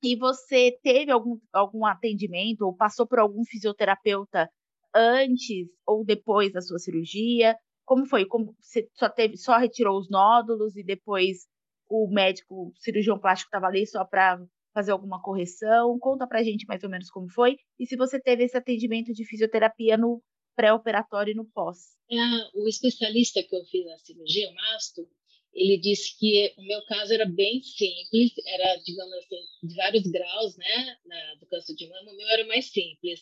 e 0.02 0.16
você 0.16 0.78
teve 0.84 1.12
algum, 1.12 1.40
algum 1.52 1.86
atendimento 1.86 2.62
ou 2.62 2.76
passou 2.76 3.08
por 3.08 3.20
algum 3.20 3.44
fisioterapeuta 3.46 4.50
antes 4.94 5.68
ou 5.86 6.06
depois 6.06 6.52
da 6.52 6.62
sua 6.62 6.80
cirurgia? 6.80 7.56
Como 7.86 8.06
foi? 8.06 8.26
Como 8.26 8.56
você 8.60 8.88
só 8.94 9.10
teve, 9.10 9.38
só 9.38 9.58
retirou 9.58 9.98
os 9.98 10.10
nódulos 10.10 10.76
e 10.76 10.84
depois 10.84 11.48
o 11.90 12.10
médico, 12.10 12.70
o 12.70 12.74
cirurgião 12.78 13.20
plástico 13.20 13.48
estava 13.48 13.68
ali 13.68 13.86
só 13.86 14.04
para 14.06 14.40
fazer 14.74 14.92
alguma 14.92 15.22
correção? 15.22 15.98
Conta 16.00 16.28
pra 16.28 16.44
gente 16.44 16.66
mais 16.68 16.84
ou 16.84 16.90
menos 16.90 17.10
como 17.10 17.30
foi 17.30 17.58
e 17.80 17.86
se 17.86 17.96
você 17.96 18.20
teve 18.20 18.44
esse 18.44 18.58
atendimento 18.58 19.14
de 19.14 19.26
fisioterapia 19.26 19.98
no 19.98 20.22
pré-operatório 20.56 21.32
e 21.32 21.36
no 21.36 21.46
pós. 21.46 21.96
É, 22.10 22.18
o 22.60 22.68
especialista 22.68 23.44
que 23.44 23.56
eu 23.56 23.64
fiz 23.66 23.86
na 23.86 23.98
cirurgia, 24.00 24.50
o 24.50 24.56
Masto, 24.56 25.08
ele 25.54 25.78
disse 25.78 26.18
que 26.18 26.54
o 26.58 26.64
meu 26.64 26.84
caso 26.86 27.14
era 27.14 27.26
bem 27.26 27.62
simples, 27.62 28.32
era, 28.46 28.76
digamos 28.78 29.14
assim, 29.14 29.42
de 29.64 29.76
vários 29.76 30.04
graus, 30.04 30.58
né, 30.58 30.98
na, 31.06 31.36
do 31.36 31.48
câncer 31.48 31.76
de 31.76 31.88
mama, 31.90 32.12
o 32.12 32.16
meu 32.16 32.28
era 32.30 32.46
mais 32.48 32.72
simples. 32.72 33.22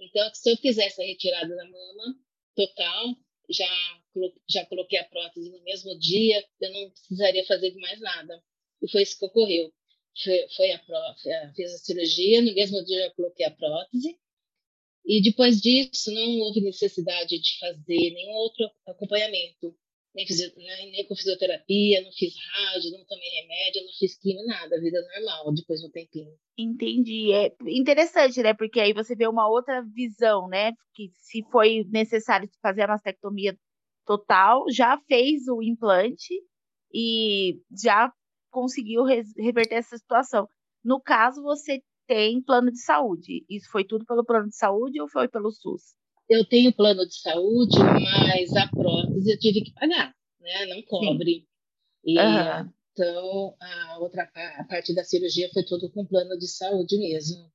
Então, 0.00 0.28
se 0.34 0.50
eu 0.50 0.56
fizesse 0.56 1.02
a 1.02 1.06
retirada 1.06 1.54
da 1.54 1.64
mama 1.64 2.16
total, 2.54 3.14
já, 3.50 4.00
já 4.48 4.64
coloquei 4.66 4.98
a 4.98 5.04
prótese 5.04 5.50
no 5.50 5.62
mesmo 5.62 5.98
dia, 5.98 6.44
eu 6.60 6.72
não 6.72 6.90
precisaria 6.90 7.44
fazer 7.46 7.74
mais 7.76 8.00
nada. 8.00 8.42
E 8.82 8.90
foi 8.90 9.02
isso 9.02 9.18
que 9.18 9.24
ocorreu. 9.24 9.72
Foi, 10.22 10.48
foi 10.56 10.72
a 10.72 10.78
prótese, 10.78 11.28
fiz 11.54 11.74
a 11.74 11.78
cirurgia, 11.78 12.42
no 12.42 12.54
mesmo 12.54 12.84
dia 12.84 13.06
eu 13.06 13.10
coloquei 13.12 13.44
a 13.46 13.50
prótese, 13.50 14.18
e 15.04 15.22
depois 15.22 15.60
disso 15.60 16.10
não 16.12 16.38
houve 16.40 16.60
necessidade 16.60 17.38
de 17.38 17.58
fazer 17.58 18.10
nenhum 18.10 18.32
outro 18.32 18.70
acompanhamento 18.86 19.76
nem, 20.16 20.26
nem, 20.56 20.90
nem, 20.92 21.06
com 21.06 21.14
fisioterapia, 21.14 22.02
não 22.02 22.10
fiz 22.12 22.34
rádio, 22.54 22.90
não 22.92 23.04
tomei 23.04 23.28
remédio, 23.28 23.82
não 23.82 23.92
fiz 23.98 24.18
quimio, 24.18 24.46
nada, 24.46 24.80
vida 24.80 24.98
normal, 25.14 25.52
depois 25.52 25.80
de 25.80 25.86
um 25.86 25.90
tempinho. 25.90 26.32
Entendi. 26.56 27.32
É 27.32 27.54
interessante, 27.66 28.42
né? 28.42 28.54
Porque 28.54 28.80
aí 28.80 28.94
você 28.94 29.14
vê 29.14 29.28
uma 29.28 29.46
outra 29.46 29.82
visão, 29.82 30.48
né? 30.48 30.72
Que 30.94 31.10
se 31.18 31.44
foi 31.52 31.84
necessário 31.90 32.48
fazer 32.62 32.82
a 32.82 32.88
mastectomia 32.88 33.56
total, 34.06 34.64
já 34.70 34.98
fez 35.06 35.48
o 35.48 35.62
implante 35.62 36.34
e 36.94 37.60
já 37.82 38.10
conseguiu 38.50 39.02
reverter 39.04 39.74
essa 39.74 39.98
situação. 39.98 40.48
No 40.82 41.00
caso, 41.00 41.42
você 41.42 41.82
tem 42.06 42.40
plano 42.40 42.70
de 42.70 42.80
saúde. 42.80 43.44
Isso 43.50 43.68
foi 43.70 43.84
tudo 43.84 44.06
pelo 44.06 44.24
plano 44.24 44.48
de 44.48 44.56
saúde 44.56 45.00
ou 45.00 45.08
foi 45.08 45.28
pelo 45.28 45.50
SUS? 45.50 45.94
Eu 46.28 46.44
tenho 46.48 46.74
plano 46.74 47.06
de 47.06 47.20
saúde, 47.20 47.78
mas 47.78 48.54
a 48.56 48.68
prótese 48.68 49.30
eu 49.30 49.38
tive 49.38 49.62
que 49.62 49.72
pagar, 49.74 50.14
né? 50.40 50.66
Não 50.66 50.82
cobre. 50.82 51.46
E, 52.04 52.18
uhum. 52.18 52.72
Então, 52.92 53.54
a 53.60 53.98
outra 53.98 54.30
a 54.34 54.64
parte 54.64 54.94
da 54.94 55.04
cirurgia 55.04 55.50
foi 55.52 55.64
tudo 55.64 55.90
com 55.90 56.06
plano 56.06 56.38
de 56.38 56.48
saúde 56.48 56.98
mesmo. 56.98 57.50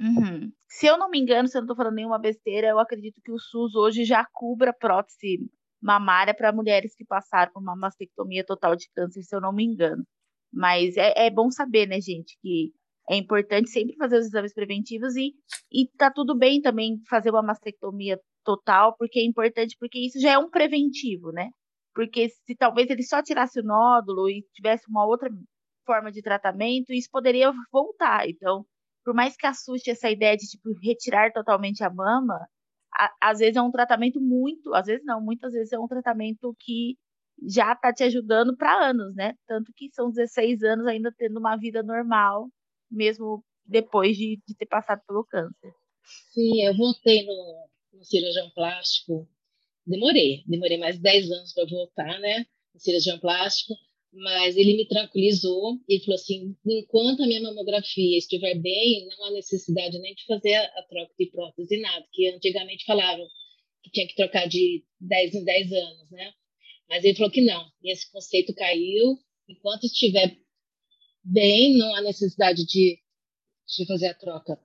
Uhum. 0.00 0.52
Se 0.68 0.86
eu 0.86 0.98
não 0.98 1.08
me 1.08 1.20
engano, 1.20 1.46
se 1.46 1.56
eu 1.56 1.60
não 1.60 1.66
estou 1.66 1.76
falando 1.76 1.94
nenhuma 1.94 2.18
besteira, 2.18 2.68
eu 2.68 2.80
acredito 2.80 3.20
que 3.22 3.30
o 3.30 3.38
SUS 3.38 3.76
hoje 3.76 4.04
já 4.04 4.26
cubra 4.32 4.72
prótese 4.72 5.48
mamária 5.84 6.34
para 6.34 6.50
mulheres 6.52 6.94
que 6.96 7.04
passaram 7.04 7.52
por 7.52 7.60
uma 7.60 7.76
mastectomia 7.76 8.42
total 8.44 8.74
de 8.74 8.88
câncer, 8.96 9.22
se 9.22 9.36
eu 9.36 9.40
não 9.40 9.52
me 9.52 9.64
engano. 9.64 10.02
Mas 10.50 10.96
é, 10.96 11.26
é 11.26 11.30
bom 11.30 11.50
saber, 11.50 11.86
né, 11.86 12.00
gente, 12.00 12.38
que 12.40 12.72
é 13.10 13.16
importante 13.16 13.68
sempre 13.68 13.94
fazer 13.96 14.18
os 14.18 14.26
exames 14.26 14.54
preventivos 14.54 15.14
e, 15.14 15.34
e 15.70 15.86
tá 15.98 16.10
tudo 16.10 16.34
bem 16.34 16.62
também 16.62 16.98
fazer 17.06 17.30
uma 17.30 17.42
mastectomia 17.42 18.18
total, 18.42 18.96
porque 18.96 19.18
é 19.18 19.24
importante, 19.24 19.76
porque 19.78 19.98
isso 19.98 20.18
já 20.18 20.32
é 20.32 20.38
um 20.38 20.48
preventivo, 20.48 21.30
né? 21.32 21.50
Porque 21.94 22.30
se 22.30 22.56
talvez 22.56 22.88
ele 22.88 23.02
só 23.02 23.22
tirasse 23.22 23.60
o 23.60 23.64
nódulo 23.64 24.28
e 24.30 24.42
tivesse 24.54 24.88
uma 24.88 25.06
outra 25.06 25.28
forma 25.86 26.10
de 26.10 26.22
tratamento, 26.22 26.92
isso 26.94 27.08
poderia 27.12 27.52
voltar. 27.70 28.26
Então, 28.28 28.64
por 29.04 29.14
mais 29.14 29.36
que 29.36 29.46
assuste 29.46 29.90
essa 29.90 30.10
ideia 30.10 30.36
de 30.36 30.46
tipo 30.46 30.70
retirar 30.82 31.30
totalmente 31.32 31.84
a 31.84 31.90
mama, 31.90 32.38
às 33.20 33.38
vezes 33.38 33.56
é 33.56 33.62
um 33.62 33.70
tratamento 33.70 34.20
muito, 34.20 34.74
às 34.74 34.86
vezes 34.86 35.04
não, 35.04 35.20
muitas 35.20 35.52
vezes 35.52 35.72
é 35.72 35.78
um 35.78 35.88
tratamento 35.88 36.54
que 36.60 36.96
já 37.46 37.72
está 37.72 37.92
te 37.92 38.04
ajudando 38.04 38.56
para 38.56 38.90
anos, 38.90 39.14
né? 39.14 39.34
Tanto 39.46 39.72
que 39.74 39.90
são 39.92 40.10
16 40.10 40.62
anos 40.62 40.86
ainda 40.86 41.12
tendo 41.16 41.38
uma 41.38 41.56
vida 41.56 41.82
normal 41.82 42.48
mesmo 42.90 43.44
depois 43.64 44.16
de, 44.16 44.40
de 44.46 44.54
ter 44.54 44.66
passado 44.66 45.02
pelo 45.06 45.24
câncer. 45.24 45.74
Sim, 46.32 46.62
eu 46.62 46.76
voltei 46.76 47.24
no, 47.24 47.68
no 47.94 48.04
cirurgião 48.04 48.50
plástico, 48.50 49.28
demorei, 49.86 50.44
demorei 50.46 50.78
mais 50.78 50.98
10 50.98 51.30
anos 51.30 51.52
para 51.52 51.66
voltar, 51.66 52.18
né, 52.20 52.46
no 52.72 52.80
cirurgião 52.80 53.18
plástico, 53.18 53.74
mas 54.14 54.56
ele 54.56 54.76
me 54.76 54.86
tranquilizou 54.86 55.78
e 55.88 56.00
falou 56.00 56.14
assim, 56.14 56.56
enquanto 56.66 57.22
a 57.22 57.26
minha 57.26 57.42
mamografia 57.42 58.16
estiver 58.16 58.54
bem, 58.54 59.06
não 59.06 59.26
há 59.26 59.30
necessidade 59.32 59.98
nem 59.98 60.14
de 60.14 60.24
fazer 60.24 60.54
a, 60.54 60.82
troca 60.88 61.12
de 61.18 61.26
prótese, 61.26 61.80
nada, 61.80 62.06
que 62.12 62.28
antigamente 62.28 62.84
falavam 62.84 63.26
que 63.82 63.90
tinha 63.90 64.06
que 64.06 64.14
trocar 64.14 64.48
de 64.48 64.84
10 65.00 65.34
em 65.34 65.44
10 65.44 65.72
anos, 65.72 66.10
né, 66.10 66.32
mas 66.88 67.04
ele 67.04 67.16
falou 67.16 67.32
que 67.32 67.40
não, 67.40 67.66
e 67.82 67.92
esse 67.92 68.10
conceito 68.12 68.54
caiu, 68.54 69.18
enquanto 69.48 69.84
estiver 69.84 70.36
bem, 71.22 71.76
não 71.76 71.94
há 71.96 72.02
necessidade 72.02 72.64
de, 72.64 72.98
de 73.66 73.86
fazer 73.86 74.08
a 74.08 74.14
troca 74.14 74.58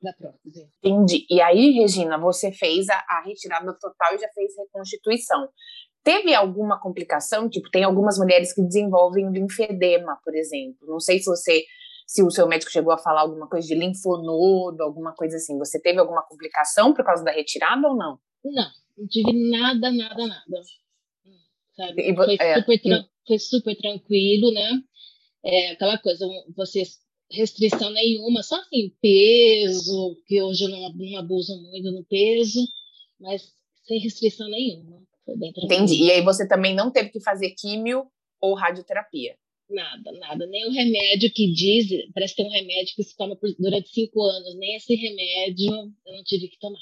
da 0.00 0.12
prótese. 0.12 0.68
Entendi. 0.82 1.26
E 1.28 1.40
aí, 1.40 1.72
Regina, 1.72 2.18
você 2.18 2.52
fez 2.52 2.88
a, 2.88 2.94
a 2.94 3.22
retirada 3.24 3.72
total 3.78 4.14
e 4.14 4.18
já 4.18 4.28
fez 4.30 4.56
reconstituição. 4.56 5.48
Teve 6.04 6.34
alguma 6.34 6.80
complicação? 6.80 7.48
Tipo, 7.48 7.70
tem 7.70 7.84
algumas 7.84 8.18
mulheres 8.18 8.52
que 8.52 8.62
desenvolvem 8.62 9.30
linfedema, 9.30 10.18
por 10.24 10.34
exemplo. 10.34 10.86
Não 10.86 11.00
sei 11.00 11.18
se 11.18 11.26
você, 11.26 11.64
se 12.06 12.22
o 12.22 12.30
seu 12.30 12.46
médico 12.46 12.72
chegou 12.72 12.92
a 12.92 12.98
falar 12.98 13.22
alguma 13.22 13.48
coisa 13.48 13.66
de 13.66 13.74
linfonodo, 13.74 14.82
alguma 14.82 15.12
coisa 15.14 15.36
assim. 15.36 15.58
Você 15.58 15.80
teve 15.80 15.98
alguma 15.98 16.22
complicação 16.22 16.94
por 16.94 17.04
causa 17.04 17.24
da 17.24 17.32
retirada 17.32 17.88
ou 17.88 17.96
não? 17.96 18.18
Não, 18.44 18.70
não 18.96 19.06
tive 19.08 19.32
nada, 19.50 19.90
nada, 19.90 20.26
nada. 20.26 20.62
Sabe? 21.76 22.14
Foi, 22.14 22.36
é, 22.40 22.54
super, 22.54 22.80
foi 23.26 23.38
super 23.38 23.76
tranquilo, 23.76 24.52
né? 24.52 24.82
é, 25.44 25.70
aquela 25.72 25.98
coisa, 25.98 26.26
você 26.56 26.82
restrição 27.30 27.90
nenhuma, 27.90 28.42
só 28.42 28.56
assim, 28.56 28.90
peso, 29.02 30.16
que 30.26 30.42
hoje 30.42 30.64
eu 30.64 30.68
não, 30.70 30.92
não 30.92 31.18
abuso 31.18 31.60
muito 31.62 31.90
no 31.92 32.04
peso, 32.04 32.66
mas 33.20 33.52
sem 33.86 33.98
restrição 34.00 34.48
nenhuma. 34.48 35.02
Entendi. 35.34 36.04
E 36.04 36.10
aí 36.10 36.22
você 36.22 36.46
também 36.46 36.74
não 36.74 36.90
teve 36.90 37.10
que 37.10 37.20
fazer 37.20 37.50
químio 37.50 38.06
ou 38.40 38.54
radioterapia? 38.54 39.36
Nada, 39.68 40.12
nada. 40.12 40.46
Nem 40.46 40.66
o 40.66 40.72
remédio 40.72 41.30
que 41.32 41.52
diz, 41.52 41.86
parece 42.14 42.34
ter 42.34 42.42
um 42.42 42.50
remédio 42.50 42.94
que 42.96 43.02
se 43.02 43.14
toma 43.16 43.36
por, 43.36 43.50
durante 43.58 43.90
cinco 43.90 44.22
anos, 44.22 44.56
nem 44.56 44.76
esse 44.76 44.94
remédio 44.94 45.72
eu 46.06 46.12
não 46.14 46.24
tive 46.24 46.48
que 46.48 46.58
tomar. 46.58 46.80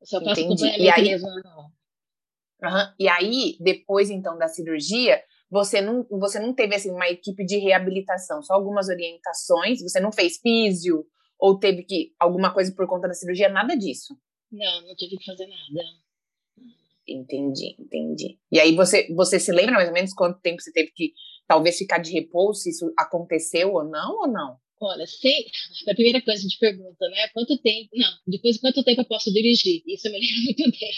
Eu 0.00 0.06
só 0.06 0.24
faço 0.24 0.40
acompanhamento 0.40 0.82
e 0.82 0.90
aí, 0.90 1.02
mesmo. 1.02 1.28
Uhum. 1.28 2.94
E 2.98 3.08
aí, 3.08 3.56
depois 3.60 4.08
então 4.08 4.38
da 4.38 4.48
cirurgia, 4.48 5.22
você 5.50 5.82
não, 5.82 6.06
você 6.10 6.40
não 6.40 6.54
teve 6.54 6.74
assim, 6.74 6.90
uma 6.90 7.08
equipe 7.08 7.44
de 7.44 7.58
reabilitação, 7.58 8.42
só 8.42 8.54
algumas 8.54 8.88
orientações, 8.88 9.82
você 9.82 10.00
não 10.00 10.10
fez 10.10 10.38
físio 10.38 11.04
ou 11.38 11.58
teve 11.58 11.82
que 11.82 12.14
alguma 12.18 12.54
coisa 12.54 12.74
por 12.74 12.86
conta 12.86 13.06
da 13.06 13.14
cirurgia, 13.14 13.50
nada 13.50 13.76
disso. 13.76 14.16
Não, 14.50 14.80
não 14.86 14.94
tive 14.94 15.18
que 15.18 15.24
fazer 15.26 15.46
nada. 15.46 15.82
Entendi, 17.12 17.76
entendi. 17.78 18.38
E 18.50 18.58
aí 18.58 18.74
você, 18.74 19.12
você 19.14 19.38
se 19.38 19.52
lembra 19.52 19.74
mais 19.74 19.88
ou 19.88 19.94
menos 19.94 20.14
quanto 20.14 20.40
tempo 20.40 20.60
você 20.60 20.72
teve 20.72 20.90
que 20.92 21.12
talvez 21.46 21.76
ficar 21.76 21.98
de 21.98 22.10
repouso, 22.12 22.60
se 22.60 22.70
isso 22.70 22.92
aconteceu 22.96 23.74
ou 23.74 23.84
não, 23.84 24.20
ou 24.20 24.28
não? 24.28 24.56
Olha, 24.80 25.06
sei, 25.06 25.46
a 25.88 25.94
primeira 25.94 26.20
coisa 26.22 26.46
de 26.46 26.58
pergunta, 26.58 27.08
né? 27.08 27.28
Quanto 27.28 27.56
tempo? 27.58 27.90
Não, 27.94 28.12
depois 28.26 28.56
de 28.56 28.60
quanto 28.60 28.82
tempo 28.82 29.02
eu 29.02 29.04
posso 29.04 29.32
dirigir? 29.32 29.80
Isso 29.86 30.08
eu 30.08 30.12
me 30.12 30.18
lembro 30.20 30.42
muito 30.42 30.78
bem. 30.80 30.92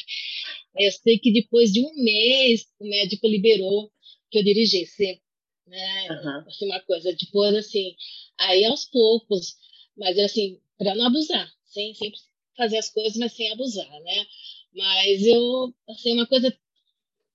Eu 0.78 0.92
sei 0.92 1.18
que 1.18 1.32
depois 1.32 1.70
de 1.70 1.82
um 1.82 1.92
mês 2.02 2.66
o 2.80 2.88
médico 2.88 3.26
liberou 3.26 3.90
que 4.30 4.38
eu 4.38 4.44
dirigisse, 4.44 5.20
né? 5.66 6.08
Uhum. 6.08 6.44
Assim, 6.46 6.66
uma 6.66 6.80
coisa, 6.80 7.14
depois, 7.14 7.54
assim, 7.54 7.94
aí 8.38 8.64
aos 8.64 8.86
poucos, 8.86 9.56
mas 9.96 10.18
assim, 10.18 10.58
para 10.78 10.94
não 10.94 11.06
abusar, 11.06 11.46
sem 11.66 11.94
sempre 11.94 12.18
fazer 12.56 12.78
as 12.78 12.90
coisas, 12.90 13.16
mas 13.16 13.32
sem 13.32 13.52
abusar, 13.52 13.90
né? 14.00 14.26
Mas 14.74 15.22
eu, 15.22 15.72
assim, 15.88 16.14
uma 16.14 16.26
coisa 16.26 16.52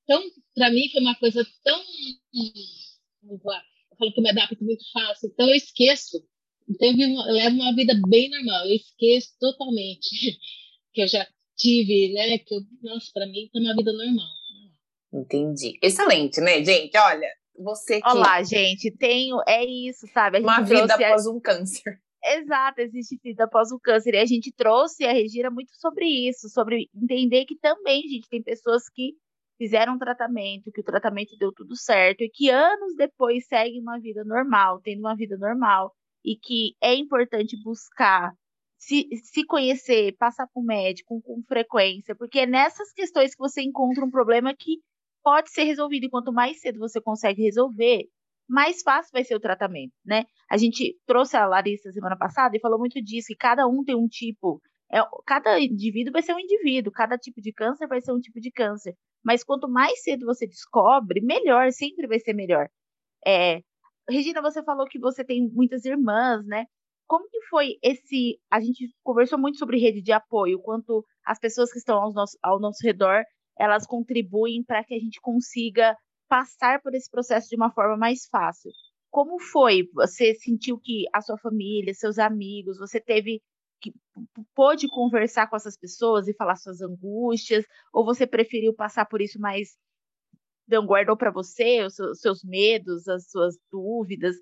tão, 0.06 0.22
para 0.56 0.70
mim 0.72 0.90
foi 0.92 1.02
uma 1.02 1.16
coisa 1.16 1.46
tão, 1.64 1.82
eu 3.24 3.40
falo 3.98 4.14
que 4.14 4.20
eu 4.20 4.24
me 4.24 4.30
adapto 4.30 4.64
muito 4.64 4.84
fácil, 4.92 5.30
então 5.30 5.48
eu 5.48 5.56
esqueço, 5.56 6.22
então 6.70 6.90
eu 6.90 7.34
levo 7.34 7.56
uma 7.56 7.76
vida 7.76 7.94
bem 8.08 8.30
normal, 8.30 8.66
eu 8.66 8.76
esqueço 8.76 9.30
totalmente 9.40 10.10
que 10.94 11.02
eu 11.02 11.08
já 11.08 11.26
tive, 11.56 12.14
né? 12.14 12.38
Que 12.40 12.56
eu, 12.56 12.62
nossa, 12.82 13.08
para 13.14 13.26
mim 13.28 13.50
tá 13.54 13.60
uma 13.60 13.76
vida 13.76 13.92
normal. 13.94 14.28
Entendi. 15.14 15.78
Excelente, 15.82 16.40
né, 16.40 16.64
gente? 16.64 16.98
Olha, 16.98 17.28
você 17.58 18.02
que... 18.02 18.10
Olá, 18.10 18.42
gente, 18.44 18.92
tenho, 18.92 19.42
é 19.48 19.66
isso, 19.66 20.08
sabe? 20.14 20.40
Uma 20.40 20.62
vida 20.62 20.94
após 20.94 21.26
a... 21.26 21.32
um 21.32 21.40
câncer. 21.40 22.00
Exato, 22.24 22.82
existe 22.82 23.18
vida 23.24 23.46
após 23.46 23.72
o 23.72 23.80
câncer. 23.80 24.14
E 24.14 24.18
a 24.18 24.26
gente 24.26 24.52
trouxe 24.52 25.06
a 25.06 25.14
Regina 25.14 25.50
muito 25.50 25.72
sobre 25.76 26.06
isso, 26.06 26.50
sobre 26.50 26.90
entender 26.94 27.46
que 27.46 27.58
também, 27.58 28.02
gente, 28.08 28.28
tem 28.30 28.44
pessoas 28.44 28.90
que 28.90 29.14
fizeram 29.58 29.94
um 29.96 29.98
tratamento, 30.00 30.72
que 30.72 30.82
o 30.82 30.84
tratamento 30.84 31.36
deu 31.38 31.52
tudo 31.54 31.76
certo, 31.76 32.22
e 32.22 32.30
que 32.30 32.50
anos 32.50 32.96
depois 32.96 33.46
seguem 33.48 33.82
uma 33.82 34.00
vida 34.00 34.24
normal, 34.24 34.80
tendo 34.82 35.00
uma 35.00 35.16
vida 35.16 35.38
normal, 35.38 35.94
e 36.24 36.36
que 36.36 36.76
é 36.82 36.94
importante 36.96 37.62
buscar 37.64 38.34
se, 38.78 39.08
se 39.24 39.46
conhecer, 39.46 40.16
passar 40.18 40.48
com 40.54 40.62
o 40.62 40.66
médico 40.66 41.22
com 41.22 41.42
frequência, 41.44 42.16
porque 42.16 42.40
é 42.40 42.46
nessas 42.46 42.92
questões 42.94 43.32
que 43.32 43.40
você 43.40 43.62
encontra 43.62 44.06
um 44.06 44.10
problema 44.12 44.54
que 44.56 44.78
pode 45.24 45.52
ser 45.52 45.64
resolvido. 45.64 46.06
E 46.06 46.10
quanto 46.10 46.32
mais 46.32 46.60
cedo 46.62 46.80
você 46.80 47.02
consegue 47.02 47.42
resolver, 47.44 48.08
mais 48.50 48.82
fácil 48.82 49.12
vai 49.14 49.24
ser 49.24 49.36
o 49.36 49.40
tratamento, 49.40 49.94
né? 50.06 50.26
A 50.50 50.58
gente 50.58 50.98
trouxe 51.06 51.38
a 51.38 51.48
Larissa 51.48 51.92
semana 51.92 52.18
passada 52.18 52.58
e 52.58 52.60
falou 52.60 52.80
muito 52.80 53.02
disso, 53.02 53.28
que 53.30 53.36
cada 53.36 53.68
um 53.68 53.84
tem 53.84 53.96
um 53.96 54.08
tipo. 54.08 54.62
É, 54.92 55.00
cada 55.26 55.60
indivíduo 55.60 56.12
vai 56.12 56.24
ser 56.24 56.34
um 56.34 56.40
indivíduo, 56.40 56.92
cada 56.92 57.18
tipo 57.18 57.40
de 57.42 57.54
câncer 57.54 57.88
vai 57.88 58.02
ser 58.02 58.12
um 58.12 58.20
tipo 58.20 58.40
de 58.40 58.52
câncer. 58.52 58.96
Mas 59.24 59.44
quanto 59.44 59.70
mais 59.70 60.02
cedo 60.02 60.26
você 60.26 60.48
descobre, 60.48 61.22
melhor, 61.22 61.72
sempre 61.72 62.08
vai 62.08 62.20
ser 62.20 62.34
melhor. 62.34 62.68
É, 63.26 63.62
Regina, 64.10 64.42
você 64.42 64.64
falou 64.64 64.88
que 64.88 65.00
você 65.00 65.24
tem 65.24 65.48
muitas 65.52 65.86
irmãs, 65.86 66.44
né? 66.46 66.66
Como 67.08 67.28
que 67.30 67.42
foi 67.50 67.76
esse. 67.84 68.40
A 68.52 68.60
gente 68.60 68.90
conversou 69.04 69.38
muito 69.40 69.60
sobre 69.60 69.80
rede 69.80 70.02
de 70.02 70.12
apoio, 70.12 70.60
quanto 70.60 71.06
as 71.26 71.40
pessoas 71.40 71.72
que 71.72 71.80
estão 71.80 72.02
ao 72.02 72.12
nosso, 72.14 72.38
ao 72.42 72.60
nosso 72.60 72.80
redor 72.84 73.24
elas 73.60 73.86
contribuem 73.86 74.64
para 74.64 74.84
que 74.86 74.96
a 74.96 75.00
gente 75.00 75.20
consiga 75.20 75.96
passar 76.30 76.82
por 76.82 76.96
esse 76.96 77.12
processo 77.12 77.50
de 77.50 77.58
uma 77.58 77.72
forma 77.72 77.98
mais 77.98 78.28
fácil. 78.32 78.72
Como 79.12 79.40
foi? 79.40 79.90
Você 79.96 80.36
sentiu 80.36 80.80
que 80.80 81.06
a 81.14 81.22
sua 81.22 81.38
família, 81.38 81.94
seus 81.94 82.20
amigos, 82.20 82.78
você 82.80 83.02
teve 83.02 83.42
que 83.82 83.94
pôde 84.56 84.88
conversar 84.90 85.50
com 85.50 85.56
essas 85.56 85.78
pessoas 85.78 86.28
e 86.28 86.36
falar 86.36 86.56
suas 86.58 86.82
angústias, 86.82 87.66
ou 87.94 88.06
você 88.06 88.28
preferiu 88.28 88.74
passar 88.74 89.06
por 89.06 89.22
isso 89.22 89.40
mais 89.40 89.78
não 90.68 90.86
guardou 90.86 91.18
para 91.18 91.32
você 91.32 91.84
os 91.84 91.96
seus 92.22 92.44
medos, 92.44 93.08
as 93.08 93.30
suas 93.30 93.58
dúvidas? 93.72 94.36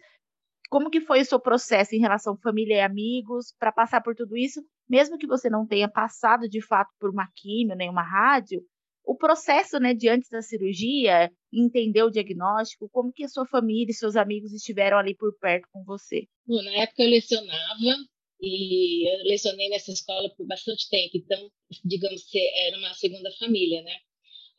Como 0.69 0.89
que 0.89 1.01
foi 1.01 1.21
o 1.21 1.25
seu 1.25 1.39
processo 1.39 1.95
em 1.95 1.99
relação 1.99 2.33
à 2.33 2.37
família 2.37 2.75
e 2.77 2.81
amigos 2.81 3.55
para 3.59 3.71
passar 3.71 4.01
por 4.01 4.15
tudo 4.15 4.37
isso, 4.37 4.61
mesmo 4.89 5.17
que 5.17 5.27
você 5.27 5.49
não 5.49 5.65
tenha 5.65 5.89
passado 5.89 6.49
de 6.49 6.61
fato 6.61 6.91
por 6.99 7.09
uma 7.09 7.27
químio 7.35 7.75
nem 7.75 7.89
uma 7.89 8.03
rádio? 8.03 8.61
O 9.07 9.15
processo, 9.15 9.79
né, 9.79 9.93
de 9.93 10.09
antes 10.09 10.29
da 10.29 10.41
cirurgia, 10.41 11.31
entender 11.51 12.03
o 12.03 12.11
diagnóstico, 12.11 12.89
como 12.89 13.13
que 13.13 13.23
a 13.23 13.29
sua 13.29 13.45
família 13.45 13.89
e 13.89 13.93
seus 13.93 14.17
amigos 14.17 14.51
estiveram 14.51 14.97
ali 14.97 15.15
por 15.15 15.33
perto 15.39 15.65
com 15.71 15.81
você? 15.85 16.27
Bom, 16.45 16.61
na 16.61 16.83
época 16.83 17.03
eu 17.03 17.09
lecionava 17.09 17.95
e 18.41 19.09
eu 19.09 19.23
lecionei 19.23 19.69
nessa 19.69 19.93
escola 19.93 20.29
por 20.35 20.45
bastante 20.45 20.89
tempo, 20.89 21.11
então, 21.15 21.49
digamos 21.85 22.29
que 22.29 22.37
era 22.37 22.77
uma 22.77 22.93
segunda 22.95 23.31
família, 23.39 23.81
né? 23.81 23.95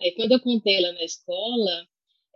Aí, 0.00 0.12
quando 0.12 0.32
eu 0.32 0.40
contei 0.40 0.80
lá 0.80 0.92
na 0.92 1.04
escola, 1.04 1.86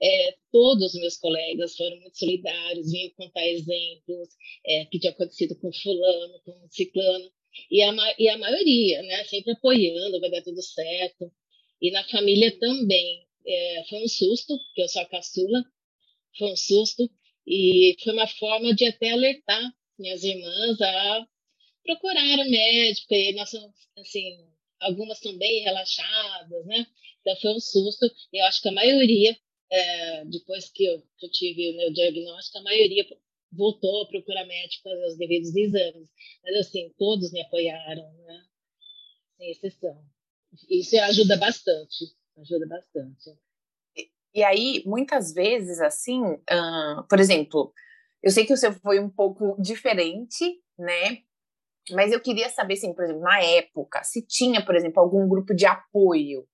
é, 0.02 0.36
todos 0.52 0.92
os 0.92 1.00
meus 1.00 1.16
colegas 1.16 1.74
foram 1.74 1.98
muito 1.98 2.18
solidários, 2.18 2.92
vinham 2.92 3.10
contar 3.16 3.46
exemplos 3.46 4.28
é, 4.66 4.84
que 4.84 4.98
tinha 4.98 5.12
acontecido 5.12 5.56
com 5.56 5.72
fulano, 5.72 6.40
com 6.44 6.68
ciclano, 6.68 7.30
e 7.70 7.82
a, 7.82 7.94
e 8.18 8.28
a 8.28 8.36
maioria, 8.36 9.02
né, 9.02 9.24
sempre 9.24 9.52
apoiando, 9.52 10.20
vai 10.20 10.30
dar 10.30 10.42
tudo 10.42 10.60
certo. 10.60 11.32
E 11.82 11.90
na 11.90 12.04
família 12.04 12.56
também. 12.60 13.26
É, 13.44 13.84
foi 13.88 14.04
um 14.04 14.08
susto, 14.08 14.56
porque 14.56 14.82
eu 14.82 14.88
sou 14.88 15.02
a 15.02 15.06
caçula, 15.06 15.64
foi 16.38 16.52
um 16.52 16.56
susto, 16.56 17.10
e 17.44 17.96
foi 18.04 18.12
uma 18.12 18.28
forma 18.28 18.72
de 18.72 18.86
até 18.86 19.10
alertar 19.10 19.60
minhas 19.98 20.22
irmãs 20.22 20.80
a 20.80 21.26
procurar 21.84 22.38
o 22.38 22.48
médico, 22.48 23.12
e 23.12 23.34
nós, 23.34 23.52
assim, 23.98 24.46
algumas 24.80 25.18
estão 25.18 25.36
bem 25.36 25.64
relaxadas, 25.64 26.64
né? 26.66 26.86
Então 27.20 27.36
foi 27.40 27.50
um 27.52 27.60
susto. 27.60 28.06
Eu 28.32 28.44
acho 28.44 28.62
que 28.62 28.68
a 28.68 28.72
maioria, 28.72 29.36
é, 29.70 30.24
depois 30.26 30.70
que 30.70 30.84
eu, 30.84 31.02
que 31.18 31.26
eu, 31.26 31.30
tive 31.32 31.70
o 31.70 31.76
meu 31.78 31.92
diagnóstico, 31.92 32.58
a 32.58 32.62
maioria 32.62 33.04
voltou 33.50 34.02
a 34.02 34.08
procurar 34.08 34.44
médico 34.46 34.84
fazer 34.84 35.06
os 35.06 35.18
devidos 35.18 35.54
exames. 35.56 36.08
Mas 36.44 36.56
assim, 36.56 36.92
todos 36.96 37.32
me 37.32 37.40
apoiaram, 37.42 38.12
né? 38.24 38.44
Sem 39.36 39.50
exceção. 39.50 40.04
Isso 40.68 40.96
ajuda 40.98 41.36
bastante, 41.36 42.14
ajuda 42.38 42.66
bastante. 42.66 43.30
E, 44.34 44.42
aí, 44.42 44.82
muitas 44.86 45.32
vezes, 45.32 45.80
assim, 45.80 46.22
uh, 46.22 47.06
por 47.08 47.20
exemplo, 47.20 47.72
eu 48.22 48.30
sei 48.30 48.46
que 48.46 48.52
o 48.52 48.56
seu 48.56 48.72
foi 48.72 48.98
um 48.98 49.10
pouco 49.10 49.56
diferente, 49.60 50.60
né? 50.78 51.18
Mas 51.90 52.12
eu 52.12 52.20
queria 52.20 52.48
saber, 52.48 52.74
assim, 52.74 52.94
por 52.94 53.04
exemplo, 53.04 53.22
na 53.22 53.42
época, 53.42 54.02
se 54.04 54.24
tinha, 54.26 54.64
por 54.64 54.76
exemplo, 54.76 55.02
algum 55.02 55.28
grupo 55.28 55.54
de 55.54 55.66
apoio. 55.66 56.46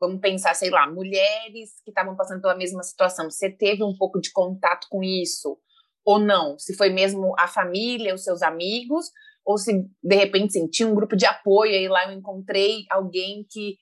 Vamos 0.00 0.20
pensar, 0.20 0.54
sei 0.54 0.68
lá, 0.68 0.90
mulheres 0.90 1.80
que 1.84 1.90
estavam 1.90 2.16
passando 2.16 2.40
pela 2.40 2.56
mesma 2.56 2.82
situação. 2.82 3.30
Você 3.30 3.48
teve 3.48 3.84
um 3.84 3.96
pouco 3.96 4.20
de 4.20 4.32
contato 4.32 4.88
com 4.90 5.02
isso 5.02 5.56
ou 6.04 6.18
não? 6.18 6.58
Se 6.58 6.76
foi 6.76 6.90
mesmo 6.90 7.34
a 7.38 7.46
família, 7.46 8.14
os 8.14 8.24
seus 8.24 8.42
amigos, 8.42 9.10
ou 9.44 9.58
se 9.58 9.72
de 10.02 10.16
repente 10.16 10.68
tinha 10.70 10.88
um 10.88 10.94
grupo 10.94 11.16
de 11.16 11.26
apoio 11.26 11.72
e 11.72 11.88
lá 11.88 12.06
eu 12.06 12.12
encontrei 12.12 12.84
alguém 12.90 13.46
que, 13.50 13.76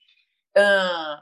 uh, 0.57 1.21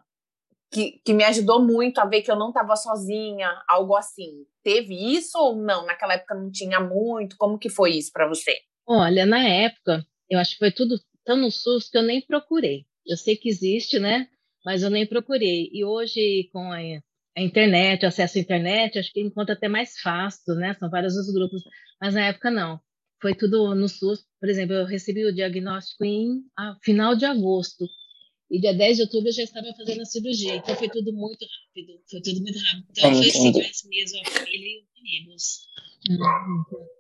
que, 0.71 1.01
que 1.03 1.13
me 1.13 1.23
ajudou 1.23 1.65
muito 1.65 1.99
a 1.99 2.05
ver 2.05 2.21
que 2.21 2.31
eu 2.31 2.37
não 2.37 2.49
estava 2.49 2.75
sozinha, 2.75 3.49
algo 3.67 3.95
assim. 3.95 4.45
Teve 4.63 4.93
isso 5.15 5.37
ou 5.37 5.55
não? 5.55 5.85
Naquela 5.85 6.13
época 6.13 6.35
não 6.35 6.51
tinha 6.51 6.79
muito? 6.79 7.35
Como 7.37 7.59
que 7.59 7.69
foi 7.69 7.91
isso 7.91 8.11
para 8.11 8.27
você? 8.27 8.59
Olha, 8.87 9.25
na 9.25 9.47
época, 9.47 10.05
eu 10.29 10.39
acho 10.39 10.53
que 10.53 10.59
foi 10.59 10.71
tudo 10.71 10.95
tão 11.25 11.37
no 11.37 11.51
SUS 11.51 11.89
que 11.89 11.97
eu 11.97 12.03
nem 12.03 12.21
procurei. 12.25 12.85
Eu 13.05 13.17
sei 13.17 13.35
que 13.35 13.49
existe, 13.49 13.99
né? 13.99 14.27
Mas 14.65 14.83
eu 14.83 14.89
nem 14.89 15.05
procurei. 15.05 15.69
E 15.71 15.83
hoje, 15.83 16.49
com 16.51 16.71
a, 16.71 16.77
a 16.77 17.41
internet, 17.41 18.03
o 18.03 18.07
acesso 18.07 18.37
à 18.37 18.41
internet, 18.41 18.99
acho 18.99 19.11
que 19.11 19.21
encontra 19.21 19.55
até 19.55 19.67
mais 19.67 19.99
fácil, 19.99 20.55
né? 20.55 20.75
São 20.79 20.89
vários 20.89 21.15
os 21.15 21.33
grupos. 21.33 21.63
Mas 22.01 22.13
na 22.13 22.27
época, 22.27 22.51
não. 22.51 22.79
Foi 23.21 23.35
tudo 23.35 23.75
no 23.75 23.87
SUS. 23.87 24.25
Por 24.39 24.49
exemplo, 24.49 24.75
eu 24.75 24.85
recebi 24.85 25.25
o 25.25 25.33
diagnóstico 25.33 26.05
em 26.05 26.41
a, 26.57 26.75
final 26.81 27.15
de 27.15 27.25
agosto. 27.25 27.85
E 28.49 28.59
dia 28.59 28.73
10 28.73 28.97
de 28.97 29.03
outubro 29.03 29.29
eu 29.29 29.33
já 29.33 29.43
estava 29.43 29.67
fazendo 29.77 30.01
a 30.01 30.05
cirurgia. 30.05 30.55
Então 30.55 30.75
foi 30.75 30.89
tudo 30.89 31.13
muito 31.13 31.45
rápido. 31.45 32.01
Foi 32.09 32.21
tudo 32.21 32.41
muito 32.41 32.59
rápido. 32.59 32.87
Então 32.91 33.13
foi 33.13 33.27
assim, 33.27 33.51
mais 33.53 33.83
mesmo 33.85 34.21
a 34.21 34.31
família 34.31 34.67
e 34.67 34.81
os 34.81 34.99
amigos. 34.99 35.67
Uhum. 36.09 36.99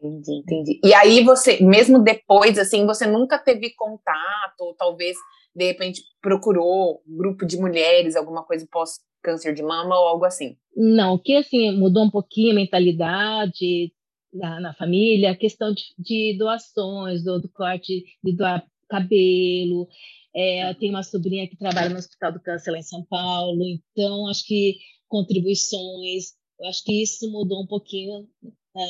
Entendi, 0.00 0.32
entendi. 0.38 0.80
E 0.84 0.94
aí 0.94 1.22
você, 1.24 1.62
mesmo 1.62 2.02
depois, 2.02 2.56
assim, 2.58 2.86
você 2.86 3.06
nunca 3.06 3.38
teve 3.38 3.74
contato, 3.74 4.60
ou 4.60 4.74
talvez, 4.74 5.16
de 5.54 5.66
repente, 5.66 6.02
procurou 6.22 7.02
um 7.06 7.16
grupo 7.16 7.44
de 7.44 7.56
mulheres, 7.56 8.16
alguma 8.16 8.44
coisa 8.44 8.66
pós 8.70 9.00
câncer 9.22 9.52
de 9.52 9.62
mama 9.62 9.98
ou 9.98 10.06
algo 10.06 10.24
assim? 10.24 10.56
Não, 10.76 11.18
que 11.18 11.34
assim, 11.34 11.76
mudou 11.76 12.04
um 12.04 12.10
pouquinho 12.10 12.52
a 12.52 12.54
mentalidade 12.54 13.92
na, 14.32 14.60
na 14.60 14.74
família, 14.74 15.32
a 15.32 15.36
questão 15.36 15.72
de, 15.72 15.82
de 15.98 16.36
doações, 16.38 17.22
do, 17.24 17.40
do, 17.40 17.48
corte, 17.48 18.04
de 18.22 18.32
doar 18.32 18.64
cabelo. 18.88 19.88
É, 20.34 20.72
tem 20.74 20.90
uma 20.90 21.02
sobrinha 21.02 21.48
que 21.48 21.56
trabalha 21.56 21.88
no 21.88 21.98
Hospital 21.98 22.32
do 22.32 22.40
Câncer 22.40 22.70
lá 22.70 22.78
em 22.78 22.82
São 22.82 23.04
Paulo, 23.04 23.62
então 23.64 24.28
acho 24.28 24.44
que 24.44 24.78
contribuições, 25.08 26.34
eu 26.60 26.68
acho 26.68 26.84
que 26.84 27.02
isso 27.02 27.30
mudou 27.30 27.62
um 27.62 27.66
pouquinho 27.66 28.28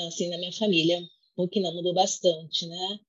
assim, 0.08 0.28
na 0.28 0.38
minha 0.38 0.52
família, 0.52 0.98
o 1.36 1.48
que 1.48 1.60
não 1.60 1.74
mudou 1.74 1.94
bastante, 1.94 2.66
né? 2.66 3.00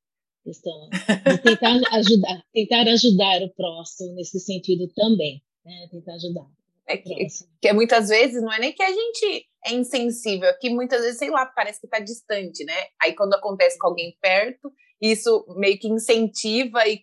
Questão 0.44 0.90
de 0.90 1.38
tentar 1.40 1.80
ajudar, 1.98 2.44
tentar 2.54 2.88
ajudar 2.88 3.44
o 3.44 3.50
próximo 3.50 4.14
nesse 4.14 4.40
sentido 4.40 4.88
também, 4.96 5.42
né? 5.66 5.88
Tentar 5.92 6.14
ajudar. 6.14 6.48
É 6.88 6.98
que, 6.98 7.28
que 7.62 7.74
muitas 7.74 8.10
vezes 8.10 8.42
não 8.42 8.52
é 8.52 8.60
nem 8.60 8.74
que 8.74 8.82
a 8.82 8.92
gente 8.92 9.49
é 9.66 9.74
insensível, 9.74 10.50
que 10.60 10.70
muitas 10.70 11.02
vezes, 11.02 11.18
sei 11.18 11.30
lá, 11.30 11.46
parece 11.46 11.80
que 11.80 11.88
está 11.88 12.00
distante, 12.00 12.64
né? 12.64 12.88
Aí 13.02 13.14
quando 13.14 13.34
acontece 13.34 13.78
com 13.78 13.88
alguém 13.88 14.18
perto, 14.22 14.72
isso 15.02 15.46
meio 15.58 15.78
que 15.78 15.88
incentiva 15.88 16.88
e 16.88 17.02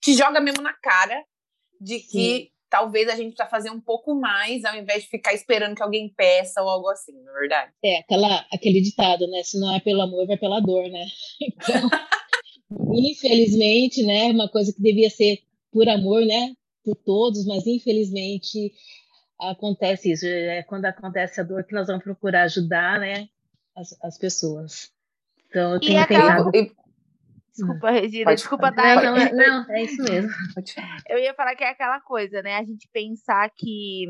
te 0.00 0.14
joga 0.14 0.40
mesmo 0.40 0.62
na 0.62 0.74
cara 0.74 1.24
de 1.80 2.00
que 2.00 2.36
Sim 2.36 2.58
talvez 2.70 3.08
a 3.08 3.16
gente 3.16 3.34
precisa 3.34 3.48
fazer 3.48 3.70
um 3.70 3.80
pouco 3.80 4.14
mais 4.14 4.64
ao 4.64 4.76
invés 4.76 5.02
de 5.02 5.08
ficar 5.08 5.34
esperando 5.34 5.74
que 5.74 5.82
alguém 5.82 6.12
peça 6.16 6.62
ou 6.62 6.68
algo 6.68 6.88
assim, 6.88 7.12
não 7.12 7.36
é 7.36 7.40
verdade? 7.40 7.72
É, 7.84 7.98
aquela, 7.98 8.46
aquele 8.52 8.80
ditado, 8.80 9.26
né? 9.28 9.42
Se 9.42 9.58
não 9.58 9.74
é 9.74 9.80
pelo 9.80 10.02
amor, 10.02 10.26
vai 10.26 10.36
pela 10.36 10.60
dor, 10.60 10.88
né? 10.88 11.06
Então, 12.70 12.92
infelizmente, 12.92 14.02
né? 14.02 14.26
Uma 14.26 14.48
coisa 14.48 14.72
que 14.72 14.82
devia 14.82 15.08
ser 15.08 15.38
por 15.72 15.88
amor, 15.88 16.20
né? 16.24 16.52
Por 16.84 16.94
todos, 16.96 17.46
mas 17.46 17.66
infelizmente 17.66 18.72
acontece 19.40 20.12
isso. 20.12 20.26
É 20.26 20.62
quando 20.62 20.86
acontece 20.86 21.40
a 21.40 21.44
dor 21.44 21.64
que 21.64 21.74
nós 21.74 21.86
vamos 21.86 22.04
procurar 22.04 22.42
ajudar, 22.42 22.98
né? 22.98 23.28
As, 23.76 23.96
as 24.02 24.18
pessoas. 24.18 24.92
Então, 25.46 25.74
eu 25.74 25.80
tenho 25.80 26.00
aquela... 26.00 26.50
Desculpa, 27.58 27.90
Regina. 27.90 28.24
Pode, 28.24 28.36
desculpa, 28.36 28.70
dar. 28.70 29.02
Não, 29.02 29.16
não, 29.16 29.64
não, 29.64 29.74
é 29.74 29.82
isso 29.84 30.02
mesmo. 30.02 30.30
Eu 31.08 31.18
ia 31.18 31.34
falar 31.34 31.56
que 31.56 31.64
é 31.64 31.70
aquela 31.70 32.00
coisa, 32.00 32.40
né? 32.40 32.56
A 32.56 32.64
gente 32.64 32.88
pensar 32.92 33.50
que 33.50 34.04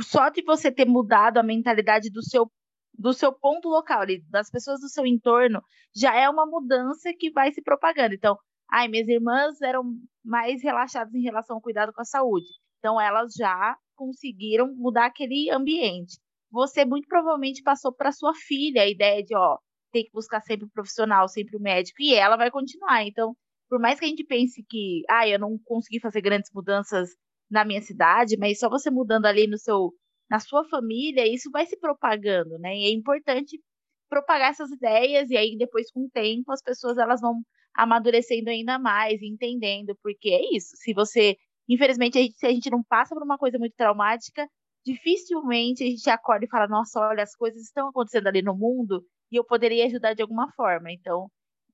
só 0.00 0.30
de 0.30 0.42
você 0.42 0.72
ter 0.72 0.86
mudado 0.86 1.38
a 1.38 1.42
mentalidade 1.42 2.10
do 2.10 2.22
seu 2.22 2.50
do 2.98 3.12
seu 3.12 3.32
ponto 3.32 3.68
local, 3.68 4.02
ali, 4.02 4.22
das 4.28 4.50
pessoas 4.50 4.80
do 4.80 4.88
seu 4.88 5.06
entorno, 5.06 5.62
já 5.96 6.14
é 6.14 6.28
uma 6.28 6.46
mudança 6.46 7.10
que 7.18 7.30
vai 7.30 7.50
se 7.50 7.62
propagando. 7.62 8.14
Então, 8.14 8.36
ai, 8.70 8.86
minhas 8.86 9.08
irmãs 9.08 9.60
eram 9.62 9.82
mais 10.24 10.62
relaxadas 10.62 11.12
em 11.14 11.22
relação 11.22 11.56
ao 11.56 11.62
cuidado 11.62 11.92
com 11.92 12.02
a 12.02 12.04
saúde. 12.04 12.46
Então, 12.78 13.00
elas 13.00 13.32
já 13.34 13.76
conseguiram 14.02 14.74
mudar 14.74 15.06
aquele 15.06 15.48
ambiente. 15.50 16.18
Você 16.50 16.84
muito 16.84 17.06
provavelmente 17.06 17.62
passou 17.62 17.94
para 17.94 18.10
sua 18.10 18.34
filha 18.34 18.82
a 18.82 18.88
ideia 18.88 19.22
de, 19.22 19.34
ó, 19.36 19.58
tem 19.92 20.04
que 20.04 20.10
buscar 20.12 20.40
sempre 20.42 20.66
o 20.66 20.70
profissional, 20.70 21.28
sempre 21.28 21.56
o 21.56 21.60
médico, 21.60 22.02
e 22.02 22.14
ela 22.14 22.36
vai 22.36 22.50
continuar. 22.50 23.06
Então, 23.06 23.34
por 23.68 23.78
mais 23.80 23.98
que 23.98 24.04
a 24.04 24.08
gente 24.08 24.24
pense 24.24 24.62
que, 24.68 25.02
ah, 25.08 25.28
eu 25.28 25.38
não 25.38 25.56
consegui 25.64 26.00
fazer 26.00 26.20
grandes 26.20 26.50
mudanças 26.52 27.10
na 27.50 27.64
minha 27.64 27.80
cidade, 27.80 28.36
mas 28.38 28.58
só 28.58 28.68
você 28.68 28.90
mudando 28.90 29.26
ali 29.26 29.46
no 29.46 29.58
seu, 29.58 29.92
na 30.28 30.40
sua 30.40 30.64
família, 30.68 31.26
isso 31.32 31.50
vai 31.50 31.64
se 31.66 31.78
propagando, 31.78 32.58
né? 32.58 32.74
E 32.76 32.86
é 32.86 32.90
importante 32.90 33.60
propagar 34.08 34.50
essas 34.50 34.70
ideias 34.70 35.30
e 35.30 35.36
aí 35.36 35.56
depois 35.56 35.90
com 35.92 36.00
o 36.04 36.10
tempo 36.10 36.52
as 36.52 36.62
pessoas 36.62 36.98
elas 36.98 37.20
vão 37.20 37.40
amadurecendo 37.74 38.50
ainda 38.50 38.78
mais, 38.78 39.22
entendendo, 39.22 39.96
porque 40.02 40.30
é 40.30 40.56
isso. 40.56 40.70
Se 40.76 40.92
você, 40.92 41.36
infelizmente, 41.68 42.18
a 42.18 42.22
gente, 42.22 42.34
se 42.38 42.46
a 42.46 42.50
gente 42.50 42.70
não 42.70 42.82
passa 42.82 43.14
por 43.14 43.22
uma 43.22 43.38
coisa 43.38 43.58
muito 43.58 43.74
traumática, 43.76 44.46
dificilmente 44.84 45.84
a 45.84 45.86
gente 45.86 46.10
acorda 46.10 46.44
e 46.44 46.48
fala, 46.48 46.66
nossa, 46.66 47.00
olha, 47.00 47.22
as 47.22 47.34
coisas 47.34 47.62
estão 47.62 47.88
acontecendo 47.88 48.26
ali 48.26 48.42
no 48.42 48.56
mundo 48.56 49.04
e 49.30 49.36
eu 49.36 49.44
poderia 49.44 49.86
ajudar 49.86 50.14
de 50.14 50.22
alguma 50.22 50.50
forma. 50.52 50.92
Então, 50.92 51.28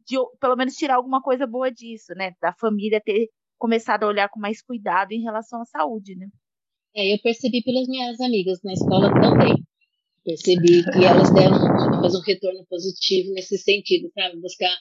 de, 0.06 0.16
pelo 0.40 0.56
menos 0.56 0.74
tirar 0.74 0.96
alguma 0.96 1.20
coisa 1.22 1.46
boa 1.46 1.70
disso, 1.70 2.14
né? 2.14 2.32
Da 2.40 2.52
família 2.52 3.00
ter 3.00 3.28
começado 3.58 4.04
a 4.04 4.06
olhar 4.06 4.28
com 4.28 4.38
mais 4.40 4.62
cuidado 4.62 5.12
em 5.12 5.22
relação 5.22 5.60
à 5.60 5.64
saúde, 5.64 6.14
né? 6.16 6.28
É, 6.94 7.12
eu 7.12 7.18
percebi 7.22 7.62
pelas 7.62 7.86
minhas 7.86 8.20
amigas 8.20 8.60
na 8.62 8.72
escola 8.72 9.12
também. 9.20 9.54
Percebi 10.24 10.82
que 10.84 11.04
elas 11.04 11.30
deram 11.32 11.56
um 11.56 12.20
retorno 12.26 12.64
positivo 12.68 13.32
nesse 13.32 13.56
sentido, 13.58 14.10
para 14.14 14.34
buscar 14.36 14.74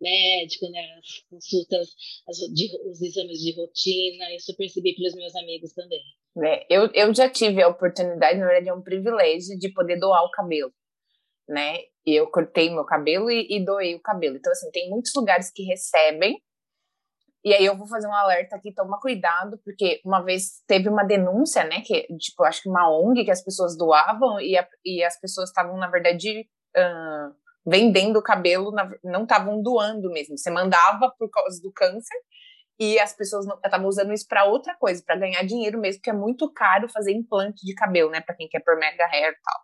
médico, 0.00 0.70
né, 0.70 0.80
as 0.98 1.20
consultas, 1.30 1.88
as, 2.28 2.36
de, 2.54 2.68
os 2.88 3.00
exames 3.00 3.38
de 3.38 3.54
rotina, 3.56 4.34
isso 4.34 4.52
eu 4.52 4.56
percebi 4.56 4.94
pelos 4.94 5.14
meus 5.14 5.34
amigos 5.36 5.72
também. 5.72 6.02
É, 6.44 6.66
eu, 6.68 6.90
eu 6.92 7.14
já 7.14 7.30
tive 7.30 7.62
a 7.62 7.68
oportunidade, 7.68 8.38
na 8.38 8.46
verdade 8.46 8.68
é 8.68 8.74
um 8.74 8.82
privilégio, 8.82 9.58
de 9.58 9.72
poder 9.72 9.98
doar 9.98 10.22
o 10.24 10.30
cabelo, 10.30 10.72
né? 11.48 11.78
E 12.04 12.14
eu 12.14 12.26
cortei 12.30 12.70
meu 12.70 12.84
cabelo 12.84 13.30
e, 13.30 13.46
e 13.50 13.64
doei 13.64 13.94
o 13.94 14.02
cabelo. 14.02 14.36
Então, 14.36 14.52
assim, 14.52 14.70
tem 14.70 14.90
muitos 14.90 15.12
lugares 15.14 15.50
que 15.50 15.62
recebem, 15.64 16.40
e 17.46 17.54
aí 17.54 17.64
eu 17.64 17.76
vou 17.76 17.86
fazer 17.86 18.08
um 18.08 18.12
alerta 18.12 18.56
aqui, 18.56 18.74
toma 18.74 19.00
cuidado, 19.00 19.56
porque 19.64 20.00
uma 20.04 20.20
vez 20.20 20.64
teve 20.66 20.88
uma 20.88 21.04
denúncia, 21.04 21.62
né, 21.62 21.80
que, 21.80 22.02
tipo, 22.18 22.42
acho 22.42 22.60
que 22.60 22.68
uma 22.68 22.90
ONG 22.90 23.24
que 23.24 23.30
as 23.30 23.42
pessoas 23.42 23.78
doavam 23.78 24.40
e, 24.40 24.58
a, 24.58 24.68
e 24.84 25.02
as 25.04 25.18
pessoas 25.20 25.48
estavam, 25.48 25.76
na 25.76 25.88
verdade, 25.88 26.40
uh, 26.76 27.45
vendendo 27.66 28.18
o 28.18 28.22
cabelo, 28.22 28.70
na, 28.70 28.88
não 29.02 29.24
estavam 29.24 29.60
doando 29.60 30.10
mesmo. 30.10 30.38
Você 30.38 30.50
mandava 30.50 31.12
por 31.18 31.28
causa 31.28 31.60
do 31.60 31.72
câncer 31.72 32.16
e 32.78 32.98
as 32.98 33.14
pessoas 33.14 33.46
estavam 33.64 33.88
usando 33.88 34.12
isso 34.12 34.26
para 34.28 34.44
outra 34.44 34.76
coisa, 34.76 35.02
para 35.04 35.16
ganhar 35.16 35.42
dinheiro 35.42 35.80
mesmo, 35.80 36.00
que 36.00 36.10
é 36.10 36.12
muito 36.12 36.50
caro 36.52 36.88
fazer 36.88 37.12
implante 37.12 37.64
de 37.64 37.74
cabelo, 37.74 38.10
né, 38.10 38.20
para 38.20 38.34
quem 38.34 38.48
quer 38.48 38.60
por 38.60 38.76
mega 38.76 39.04
hair 39.06 39.30
e 39.30 39.42
tal. 39.42 39.60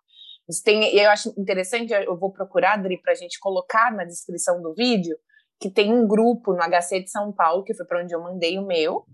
Isso 0.49 0.63
tem, 0.65 0.95
e 0.95 0.99
eu 0.99 1.11
acho 1.11 1.33
interessante, 1.39 1.93
eu 1.93 2.19
vou 2.19 2.33
procurar, 2.33 2.73
Adri, 2.73 3.01
para 3.01 3.13
a 3.13 3.15
gente 3.15 3.39
colocar 3.39 3.93
na 3.93 4.05
descrição 4.05 4.61
do 4.61 4.75
vídeo, 4.75 5.17
que 5.61 5.71
tem 5.71 5.93
um 5.93 6.09
grupo 6.09 6.53
no 6.53 6.63
HC 6.63 7.05
de 7.05 7.11
São 7.11 7.33
Paulo, 7.33 7.63
que 7.63 7.75
foi 7.75 7.87
para 7.87 8.03
onde 8.03 8.13
eu 8.13 8.21
mandei 8.21 8.59
o 8.59 8.67
meu. 8.67 9.07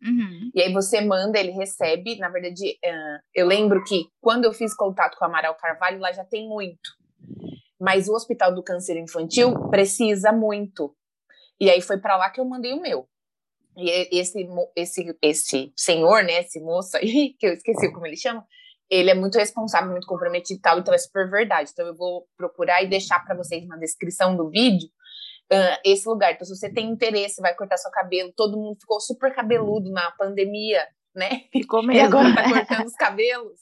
Uhum. 0.00 0.50
E 0.54 0.62
aí 0.62 0.72
você 0.72 1.00
manda, 1.00 1.40
ele 1.40 1.50
recebe. 1.50 2.16
Na 2.18 2.28
verdade, 2.28 2.78
uh, 2.84 3.18
eu 3.34 3.46
lembro 3.46 3.82
que 3.82 4.06
quando 4.20 4.44
eu 4.44 4.52
fiz 4.52 4.72
contato 4.72 5.16
com 5.18 5.24
a 5.24 5.28
Amaral 5.28 5.56
Carvalho, 5.56 5.98
lá 5.98 6.12
já 6.12 6.24
tem 6.24 6.48
muito. 6.48 6.97
Mas 7.80 8.08
o 8.08 8.14
Hospital 8.14 8.54
do 8.54 8.62
Câncer 8.62 8.96
Infantil 8.96 9.68
precisa 9.70 10.32
muito. 10.32 10.94
E 11.60 11.70
aí 11.70 11.80
foi 11.80 11.98
para 11.98 12.16
lá 12.16 12.30
que 12.30 12.40
eu 12.40 12.44
mandei 12.44 12.72
o 12.72 12.80
meu. 12.80 13.08
E 13.76 14.18
esse, 14.18 14.46
esse, 14.74 15.18
esse 15.22 15.72
senhor, 15.76 16.24
né, 16.24 16.40
esse 16.40 16.60
moço 16.60 16.96
aí, 16.96 17.34
que 17.38 17.46
eu 17.46 17.52
esqueci 17.52 17.92
como 17.92 18.06
ele 18.06 18.16
chama, 18.16 18.44
ele 18.90 19.10
é 19.10 19.14
muito 19.14 19.36
responsável, 19.36 19.90
muito 19.90 20.06
comprometido 20.06 20.58
e 20.58 20.62
tal, 20.62 20.78
então 20.78 20.94
é 20.94 20.98
super 20.98 21.30
verdade. 21.30 21.70
Então 21.72 21.86
eu 21.86 21.94
vou 21.94 22.26
procurar 22.36 22.82
e 22.82 22.88
deixar 22.88 23.24
para 23.24 23.36
vocês 23.36 23.66
na 23.66 23.76
descrição 23.76 24.36
do 24.36 24.50
vídeo 24.50 24.88
uh, 25.52 25.80
esse 25.84 26.08
lugar. 26.08 26.32
Então, 26.32 26.46
se 26.46 26.56
você 26.56 26.72
tem 26.72 26.90
interesse, 26.90 27.40
vai 27.40 27.54
cortar 27.54 27.76
seu 27.76 27.90
cabelo. 27.90 28.32
Todo 28.36 28.56
mundo 28.56 28.78
ficou 28.80 29.00
super 29.00 29.34
cabeludo 29.34 29.90
na 29.90 30.10
pandemia, 30.12 30.86
né? 31.14 31.42
Ficou 31.52 31.82
mesmo. 31.82 32.00
E 32.00 32.06
agora 32.06 32.34
tá 32.34 32.48
cortando 32.48 32.86
os 32.86 32.94
cabelos. 32.94 33.60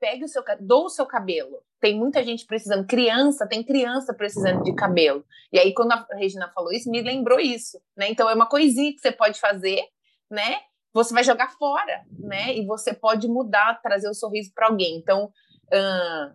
Pegue 0.00 0.24
o 0.24 0.28
seu, 0.28 0.42
dou 0.60 0.84
o 0.84 0.90
seu 0.90 1.06
cabelo. 1.06 1.62
Tem 1.80 1.96
muita 1.96 2.24
gente 2.24 2.44
precisando, 2.44 2.86
criança, 2.86 3.46
tem 3.46 3.62
criança 3.62 4.12
precisando 4.12 4.62
de 4.64 4.74
cabelo. 4.74 5.24
E 5.52 5.58
aí, 5.58 5.72
quando 5.72 5.92
a 5.92 6.06
Regina 6.14 6.50
falou 6.52 6.72
isso, 6.72 6.90
me 6.90 7.00
lembrou 7.00 7.38
isso, 7.38 7.80
né? 7.96 8.10
Então, 8.10 8.28
é 8.28 8.34
uma 8.34 8.48
coisinha 8.48 8.92
que 8.92 9.00
você 9.00 9.12
pode 9.12 9.38
fazer, 9.38 9.82
né? 10.30 10.60
Você 10.92 11.14
vai 11.14 11.22
jogar 11.22 11.50
fora, 11.56 12.02
né? 12.18 12.56
E 12.56 12.66
você 12.66 12.92
pode 12.92 13.28
mudar, 13.28 13.80
trazer 13.80 14.08
o 14.08 14.10
um 14.10 14.14
sorriso 14.14 14.52
para 14.54 14.66
alguém. 14.66 14.96
Então, 14.96 15.26
uh, 15.26 16.34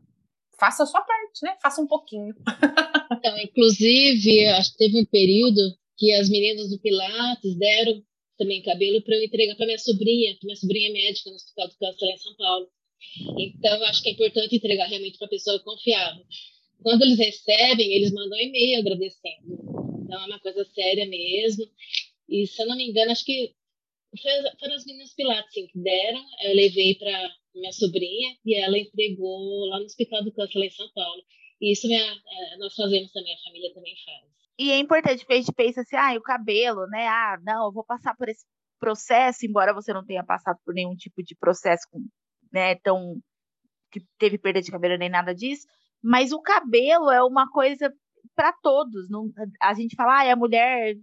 faça 0.57 0.83
a 0.83 0.85
sua 0.85 1.01
parte, 1.01 1.43
né? 1.43 1.57
Faça 1.61 1.81
um 1.81 1.87
pouquinho. 1.87 2.33
Então, 3.15 3.37
inclusive, 3.37 4.47
acho 4.47 4.71
que 4.71 4.77
teve 4.79 4.99
um 4.99 5.05
período 5.05 5.61
que 5.97 6.11
as 6.13 6.29
meninas 6.29 6.69
do 6.69 6.79
Pilates 6.79 7.57
deram 7.57 8.03
também 8.37 8.61
cabelo 8.61 9.01
para 9.01 9.15
eu 9.15 9.23
entregar 9.23 9.55
para 9.55 9.65
minha 9.65 9.77
sobrinha, 9.77 10.35
que 10.35 10.45
minha 10.45 10.57
sobrinha 10.57 10.89
é 10.89 10.93
médica 10.93 11.29
no 11.29 11.35
Hospital 11.35 11.67
do 11.69 11.77
Câncer 11.77 12.05
em 12.05 12.17
São 12.17 12.35
Paulo. 12.35 12.67
Então, 13.39 13.83
acho 13.85 14.01
que 14.01 14.09
é 14.09 14.13
importante 14.13 14.55
entregar 14.55 14.87
realmente 14.87 15.17
para 15.17 15.27
a 15.27 15.29
pessoa 15.29 15.59
confiável. 15.63 16.23
Quando 16.81 17.03
eles 17.03 17.17
recebem, 17.17 17.93
eles 17.93 18.11
mandam 18.11 18.37
um 18.37 18.41
e-mail 18.41 18.79
agradecendo. 18.79 20.03
Então, 20.03 20.21
é 20.21 20.25
uma 20.25 20.39
coisa 20.39 20.65
séria 20.65 21.05
mesmo. 21.07 21.65
E, 22.27 22.47
se 22.47 22.61
eu 22.61 22.67
não 22.67 22.75
me 22.75 22.89
engano, 22.89 23.11
acho 23.11 23.25
que 23.25 23.53
foram 24.59 24.75
as 24.75 24.85
meninas 24.85 25.13
Pilates 25.13 25.53
sim, 25.53 25.67
que 25.67 25.79
deram. 25.79 26.23
Eu 26.43 26.55
levei 26.55 26.95
para 26.95 27.31
minha 27.55 27.71
sobrinha 27.71 28.35
e 28.45 28.55
ela 28.55 28.77
entregou 28.77 29.67
lá 29.67 29.79
no 29.79 29.85
Hospital 29.85 30.23
do 30.23 30.31
Câncer 30.31 30.59
lá 30.59 30.65
em 30.65 30.71
São 30.71 30.89
Paulo. 30.93 31.21
E 31.61 31.71
isso 31.71 31.87
minha, 31.87 32.01
é, 32.01 32.57
nós 32.57 32.75
fazemos 32.75 33.11
também, 33.11 33.33
a 33.33 33.43
família 33.43 33.73
também 33.73 33.95
faz. 34.05 34.33
E 34.59 34.71
é 34.71 34.77
importante, 34.77 35.19
porque 35.19 35.33
a 35.33 35.37
gente 35.37 35.53
pensa 35.53 35.81
assim, 35.81 35.95
ah, 35.95 36.15
o 36.17 36.21
cabelo, 36.21 36.85
né? 36.87 37.07
Ah, 37.07 37.39
não, 37.43 37.65
eu 37.67 37.71
vou 37.71 37.83
passar 37.83 38.15
por 38.15 38.29
esse 38.29 38.45
processo, 38.79 39.45
embora 39.45 39.73
você 39.73 39.93
não 39.93 40.05
tenha 40.05 40.23
passado 40.23 40.59
por 40.65 40.73
nenhum 40.73 40.95
tipo 40.95 41.23
de 41.23 41.35
processo, 41.35 41.87
né, 42.53 42.75
tão 42.75 43.19
que 43.91 44.01
teve 44.17 44.37
perda 44.37 44.61
de 44.61 44.71
cabelo 44.71 44.97
nem 44.97 45.09
nada 45.09 45.35
disso, 45.35 45.67
mas 46.01 46.31
o 46.31 46.41
cabelo 46.41 47.11
é 47.11 47.23
uma 47.23 47.49
coisa 47.49 47.93
para 48.35 48.51
todos. 48.53 49.09
Não, 49.09 49.31
a 49.61 49.73
gente 49.73 49.95
fala, 49.95 50.19
ah, 50.19 50.25
é 50.25 50.35
mulher. 50.35 50.95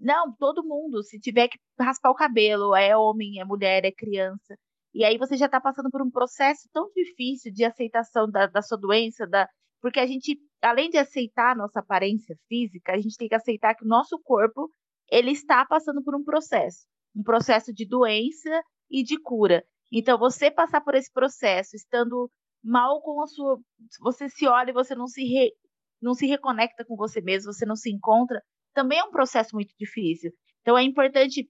Não, 0.00 0.32
todo 0.36 0.66
mundo. 0.66 1.02
Se 1.02 1.18
tiver 1.18 1.48
que 1.48 1.58
raspar 1.78 2.10
o 2.10 2.14
cabelo, 2.14 2.74
é 2.74 2.96
homem, 2.96 3.40
é 3.40 3.44
mulher, 3.44 3.84
é 3.84 3.92
criança. 3.92 4.56
E 4.94 5.04
aí 5.04 5.18
você 5.18 5.36
já 5.36 5.46
está 5.46 5.60
passando 5.60 5.90
por 5.90 6.02
um 6.02 6.10
processo 6.10 6.68
tão 6.72 6.90
difícil 6.94 7.52
de 7.52 7.64
aceitação 7.64 8.30
da, 8.30 8.46
da 8.46 8.62
sua 8.62 8.78
doença, 8.78 9.26
da, 9.26 9.48
porque 9.80 10.00
a 10.00 10.06
gente, 10.06 10.38
além 10.62 10.90
de 10.90 10.98
aceitar 10.98 11.52
a 11.52 11.54
nossa 11.54 11.80
aparência 11.80 12.36
física, 12.48 12.92
a 12.92 13.00
gente 13.00 13.16
tem 13.16 13.28
que 13.28 13.34
aceitar 13.34 13.74
que 13.74 13.84
o 13.84 13.88
nosso 13.88 14.18
corpo 14.22 14.70
ele 15.10 15.30
está 15.32 15.64
passando 15.64 16.02
por 16.02 16.14
um 16.14 16.24
processo, 16.24 16.86
um 17.14 17.22
processo 17.22 17.72
de 17.72 17.86
doença 17.86 18.62
e 18.90 19.02
de 19.02 19.18
cura. 19.20 19.64
Então, 19.92 20.18
você 20.18 20.50
passar 20.50 20.80
por 20.82 20.94
esse 20.94 21.12
processo, 21.12 21.74
estando 21.74 22.30
mal 22.62 23.00
com 23.02 23.22
a 23.22 23.26
sua, 23.26 23.58
você 24.00 24.28
se 24.28 24.46
olha 24.46 24.70
e 24.70 24.74
você 24.74 24.94
não 24.94 25.06
se 25.06 25.24
re, 25.24 25.52
não 26.00 26.14
se 26.14 26.26
reconecta 26.26 26.84
com 26.84 26.96
você 26.96 27.20
mesmo, 27.20 27.52
você 27.52 27.66
não 27.66 27.76
se 27.76 27.90
encontra, 27.90 28.40
também 28.74 28.98
é 28.98 29.04
um 29.04 29.10
processo 29.10 29.54
muito 29.54 29.74
difícil. 29.78 30.30
Então, 30.60 30.78
é 30.78 30.82
importante, 30.82 31.48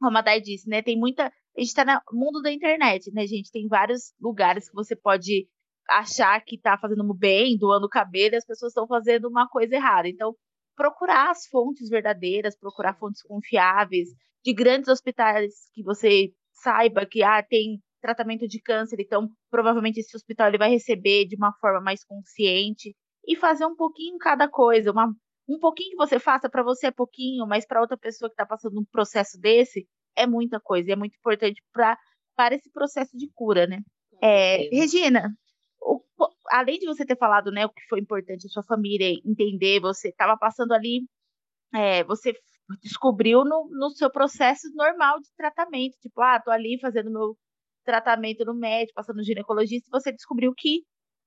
como 0.00 0.16
a 0.16 0.22
Dai 0.22 0.40
disse, 0.40 0.68
né? 0.68 0.82
Tem 0.82 0.98
muita, 0.98 1.26
a 1.26 1.60
gente 1.60 1.68
está 1.68 1.84
no 1.84 2.00
mundo 2.18 2.40
da 2.40 2.52
internet, 2.52 3.12
né, 3.12 3.26
gente? 3.26 3.50
Tem 3.50 3.66
vários 3.68 4.14
lugares 4.20 4.68
que 4.68 4.74
você 4.74 4.96
pode 4.96 5.46
achar 5.88 6.40
que 6.42 6.56
está 6.56 6.78
fazendo 6.78 7.12
bem, 7.14 7.58
doando 7.58 7.88
cabelo, 7.88 8.34
e 8.34 8.38
as 8.38 8.46
pessoas 8.46 8.70
estão 8.70 8.86
fazendo 8.86 9.28
uma 9.28 9.48
coisa 9.48 9.74
errada. 9.74 10.08
Então, 10.08 10.34
procurar 10.74 11.30
as 11.30 11.46
fontes 11.46 11.88
verdadeiras, 11.88 12.56
procurar 12.56 12.94
fontes 12.98 13.22
confiáveis, 13.22 14.08
de 14.44 14.52
grandes 14.52 14.88
hospitais 14.88 15.52
que 15.72 15.82
você 15.82 16.32
saiba 16.54 17.06
que 17.06 17.22
ah, 17.22 17.42
tem 17.42 17.80
tratamento 18.00 18.46
de 18.46 18.60
câncer, 18.60 19.00
então 19.00 19.28
provavelmente 19.50 19.98
esse 19.98 20.14
hospital 20.16 20.48
ele 20.48 20.58
vai 20.58 20.70
receber 20.70 21.26
de 21.26 21.36
uma 21.36 21.52
forma 21.54 21.80
mais 21.80 22.04
consciente 22.04 22.94
e 23.26 23.34
fazer 23.36 23.64
um 23.64 23.74
pouquinho 23.74 24.18
cada 24.18 24.46
coisa, 24.48 24.92
uma, 24.92 25.12
um 25.48 25.58
pouquinho 25.58 25.90
que 25.90 25.96
você 25.96 26.18
faça 26.18 26.48
para 26.48 26.62
você 26.62 26.88
é 26.88 26.90
pouquinho, 26.90 27.46
mas 27.46 27.66
para 27.66 27.80
outra 27.80 27.96
pessoa 27.96 28.28
que 28.28 28.34
está 28.34 28.44
passando 28.44 28.78
um 28.78 28.84
processo 28.84 29.38
desse 29.40 29.88
é 30.16 30.26
muita 30.26 30.60
coisa, 30.60 30.90
e 30.90 30.92
é 30.92 30.96
muito 30.96 31.16
importante 31.16 31.62
para 31.72 31.98
para 32.36 32.56
esse 32.56 32.68
processo 32.72 33.16
de 33.16 33.30
cura, 33.32 33.64
né? 33.64 33.80
É, 34.20 34.68
Regina, 34.72 35.30
o, 35.80 36.02
além 36.50 36.78
de 36.78 36.86
você 36.86 37.04
ter 37.06 37.16
falado, 37.16 37.50
né, 37.52 37.64
o 37.64 37.70
que 37.70 37.82
foi 37.88 38.00
importante 38.00 38.46
a 38.46 38.50
sua 38.50 38.64
família 38.64 39.08
entender, 39.24 39.80
você 39.80 40.08
estava 40.08 40.36
passando 40.36 40.72
ali, 40.72 41.06
é, 41.72 42.02
você 42.04 42.34
descobriu 42.82 43.44
no, 43.44 43.68
no 43.70 43.90
seu 43.90 44.10
processo 44.10 44.68
normal 44.74 45.20
de 45.20 45.28
tratamento, 45.36 45.96
tipo, 46.00 46.20
ah, 46.20 46.40
tô 46.40 46.50
ali 46.50 46.78
fazendo 46.80 47.10
meu 47.10 47.36
tratamento 47.84 48.44
no 48.44 48.54
médico, 48.54 48.94
passando 48.94 49.16
no 49.16 49.24
ginecologista, 49.24 49.88
e 49.88 49.90
você 49.90 50.12
descobriu 50.12 50.52
que 50.56 50.82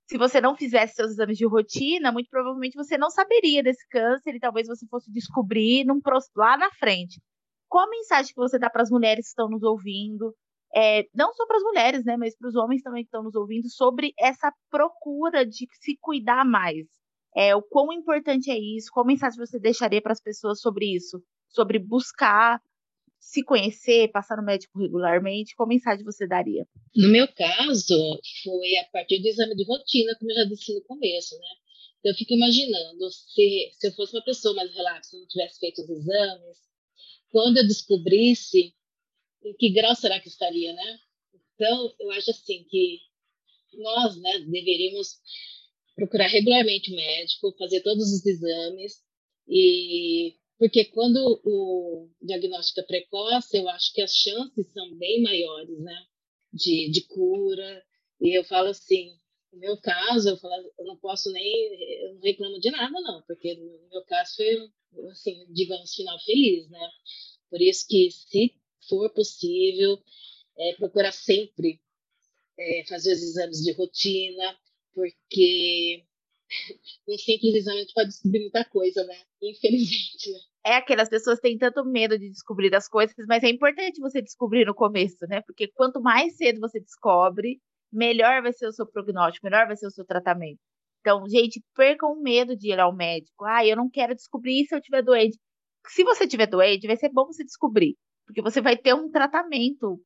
se 0.10 0.18
você 0.18 0.42
não 0.42 0.56
fizesse 0.56 0.96
seus 0.96 1.12
exames 1.12 1.38
de 1.38 1.46
rotina, 1.46 2.12
muito 2.12 2.30
provavelmente 2.30 2.76
você 2.76 2.98
não 2.98 3.10
saberia 3.10 3.62
desse 3.62 3.86
câncer 3.90 4.36
e 4.36 4.40
talvez 4.40 4.68
você 4.68 4.88
fosse 4.88 5.12
descobrir 5.12 5.86
num, 5.86 6.00
lá 6.36 6.58
na 6.58 6.72
frente. 6.72 7.22
Qual 7.70 7.86
a 7.86 7.90
mensagem 7.90 8.34
que 8.34 8.40
você 8.40 8.58
dá 8.58 8.70
para 8.70 8.84
as 8.84 8.90
mulheres 8.90 9.26
que 9.26 9.30
estão 9.30 9.50
nos 9.50 9.64
ouvindo? 9.64 10.34
é, 10.76 11.06
não 11.14 11.34
só 11.34 11.46
para 11.46 11.58
as 11.58 11.64
mulheres, 11.64 12.04
né, 12.06 12.18
mas 12.18 12.36
para 12.38 12.48
os 12.50 12.56
homens 12.56 12.82
também 12.82 13.04
que 13.04 13.08
estão 13.08 13.24
nos 13.24 13.36
ouvindo, 13.36 13.70
sobre 13.70 14.14
essa 14.20 14.52
procura 14.70 15.46
de 15.46 15.68
se 15.82 15.98
cuidar 16.00 16.46
mais. 16.46 16.86
É, 17.38 17.56
o 17.56 17.62
quão 17.62 17.94
importante 17.94 18.50
é 18.50 18.58
isso? 18.58 18.90
Qual 18.92 19.06
mensagem 19.06 19.38
você 19.38 19.60
deixaria 19.60 20.02
para 20.02 20.12
as 20.12 20.20
pessoas 20.20 20.60
sobre 20.60 20.88
isso? 20.96 21.22
Sobre 21.50 21.78
buscar 21.78 22.60
se 23.20 23.44
conhecer, 23.44 24.12
passar 24.12 24.38
no 24.38 24.44
médico 24.44 24.80
regularmente? 24.80 25.56
Qual 25.56 25.70
mensagem 25.70 26.04
você 26.04 26.28
daria? 26.28 26.68
No 26.96 27.10
meu 27.10 27.28
caso, 27.28 28.20
foi 28.44 28.78
a 28.78 28.86
partir 28.92 29.22
do 29.22 29.28
exame 29.28 29.56
de 29.56 29.66
rotina, 29.66 30.16
como 30.18 30.32
eu 30.32 30.36
já 30.36 30.44
disse 30.46 30.74
no 30.74 30.82
começo, 30.82 31.38
né? 31.38 31.48
Então, 32.00 32.12
eu 32.12 32.16
fico 32.16 32.34
imaginando 32.34 33.12
se, 33.12 33.72
se 33.78 33.88
eu 33.88 33.92
fosse 33.94 34.16
uma 34.16 34.24
pessoa 34.24 34.56
mais 34.56 34.74
relapsa, 34.74 35.16
não 35.16 35.28
tivesse 35.28 35.60
feito 35.60 35.82
os 35.84 35.90
exames, 35.90 36.58
quando 37.30 37.58
eu 37.58 37.68
descobrisse 37.68 38.74
em 39.44 39.54
que 39.58 39.70
grau 39.74 39.96
será 39.96 40.20
que 40.20 40.28
estaria, 40.28 40.74
né? 40.74 41.00
Então, 41.54 41.94
eu 42.00 42.12
acho 42.12 42.32
assim 42.32 42.66
que 42.68 43.00
nós, 43.74 44.20
né, 44.20 44.40
deveríamos 44.40 45.20
procurar 45.98 46.28
regularmente 46.28 46.94
o 46.94 46.96
médico, 46.96 47.56
fazer 47.60 47.82
todos 47.82 48.14
os 48.14 48.26
exames 48.26 49.04
e 49.50 50.36
porque 50.60 50.86
quando 50.86 51.42
o 51.46 52.10
diagnóstico 52.22 52.82
é 52.82 52.84
precoce, 52.84 53.58
eu 53.58 53.70
acho 53.70 53.94
que 53.94 54.02
as 54.02 54.12
chances 54.14 54.72
são 54.74 54.96
bem 54.96 55.22
maiores, 55.22 55.80
né, 55.80 55.96
de, 56.54 56.90
de 56.90 57.02
cura. 57.02 57.84
E 58.22 58.38
eu 58.38 58.44
falo 58.44 58.70
assim, 58.70 59.16
No 59.54 59.60
meu 59.60 59.78
caso, 59.82 60.30
eu, 60.30 60.38
falo, 60.38 60.54
eu 60.80 60.86
não 60.86 60.98
posso 60.98 61.32
nem, 61.32 61.54
eu 62.04 62.14
não 62.16 62.22
reclamo 62.22 62.60
de 62.60 62.72
nada, 62.72 63.00
não, 63.02 63.24
porque 63.28 63.56
no 63.56 63.90
meu 63.90 64.04
caso 64.06 64.36
foi, 64.36 64.70
assim, 65.12 65.46
digamos, 65.54 65.94
final 65.96 66.20
feliz, 66.26 66.70
né? 66.70 66.90
Por 67.50 67.62
isso 67.62 67.86
que, 67.88 68.12
se 68.12 68.54
for 68.90 69.10
possível, 69.14 69.98
é, 70.58 70.74
procurar 70.76 71.12
sempre 71.12 71.80
é, 72.60 72.86
fazer 72.88 73.14
os 73.14 73.22
exames 73.22 73.62
de 73.64 73.72
rotina, 73.74 74.58
porque 74.98 76.04
um 77.08 77.18
simples 77.18 77.56
exame 77.56 77.86
pode 77.94 78.10
descobrir 78.10 78.40
muita 78.40 78.66
coisa, 78.66 79.04
né? 79.06 79.16
Infelizmente, 79.42 80.32
né? 80.32 80.40
É 80.66 80.76
aquelas 80.78 81.08
pessoas 81.08 81.40
têm 81.40 81.58
tanto 81.58 81.86
medo 81.86 82.18
de 82.18 82.30
descobrir 82.30 82.76
as 82.76 82.90
coisas, 82.90 83.16
mas 83.28 83.44
é 83.44 83.50
importante 83.50 84.02
você 84.02 84.22
descobrir 84.22 84.66
no 84.66 84.74
começo, 84.74 85.26
né? 85.28 85.42
Porque 85.42 85.68
quanto 85.68 86.02
mais 86.02 86.36
cedo 86.36 86.60
você 86.60 86.80
descobre, 86.80 87.62
melhor 87.92 88.42
vai 88.42 88.52
ser 88.52 88.68
o 88.68 88.72
seu 88.72 88.86
prognóstico, 88.88 89.46
melhor 89.46 89.68
vai 89.68 89.78
ser 89.78 89.86
o 89.88 89.92
seu 89.92 90.04
tratamento. 90.04 90.60
Então, 91.02 91.24
gente, 91.30 91.64
percam 91.76 92.12
o 92.12 92.22
medo 92.22 92.58
de 92.58 92.70
ir 92.72 92.80
ao 92.80 92.94
médico. 92.94 93.46
Ah, 93.46 93.66
eu 93.66 93.78
não 93.78 93.90
quero 93.90 94.16
descobrir 94.16 94.66
se 94.66 94.76
eu 94.76 94.80
estiver 94.80 95.04
doente. 95.04 95.38
Se 95.88 96.04
você 96.04 96.26
estiver 96.26 96.48
doente, 96.48 96.88
vai 96.88 96.98
ser 96.98 97.10
bom 97.10 97.28
você 97.28 97.44
descobrir, 97.46 97.96
porque 98.26 98.42
você 98.42 98.60
vai 98.60 98.76
ter 98.76 98.94
um 98.94 99.10
tratamento 99.10 100.02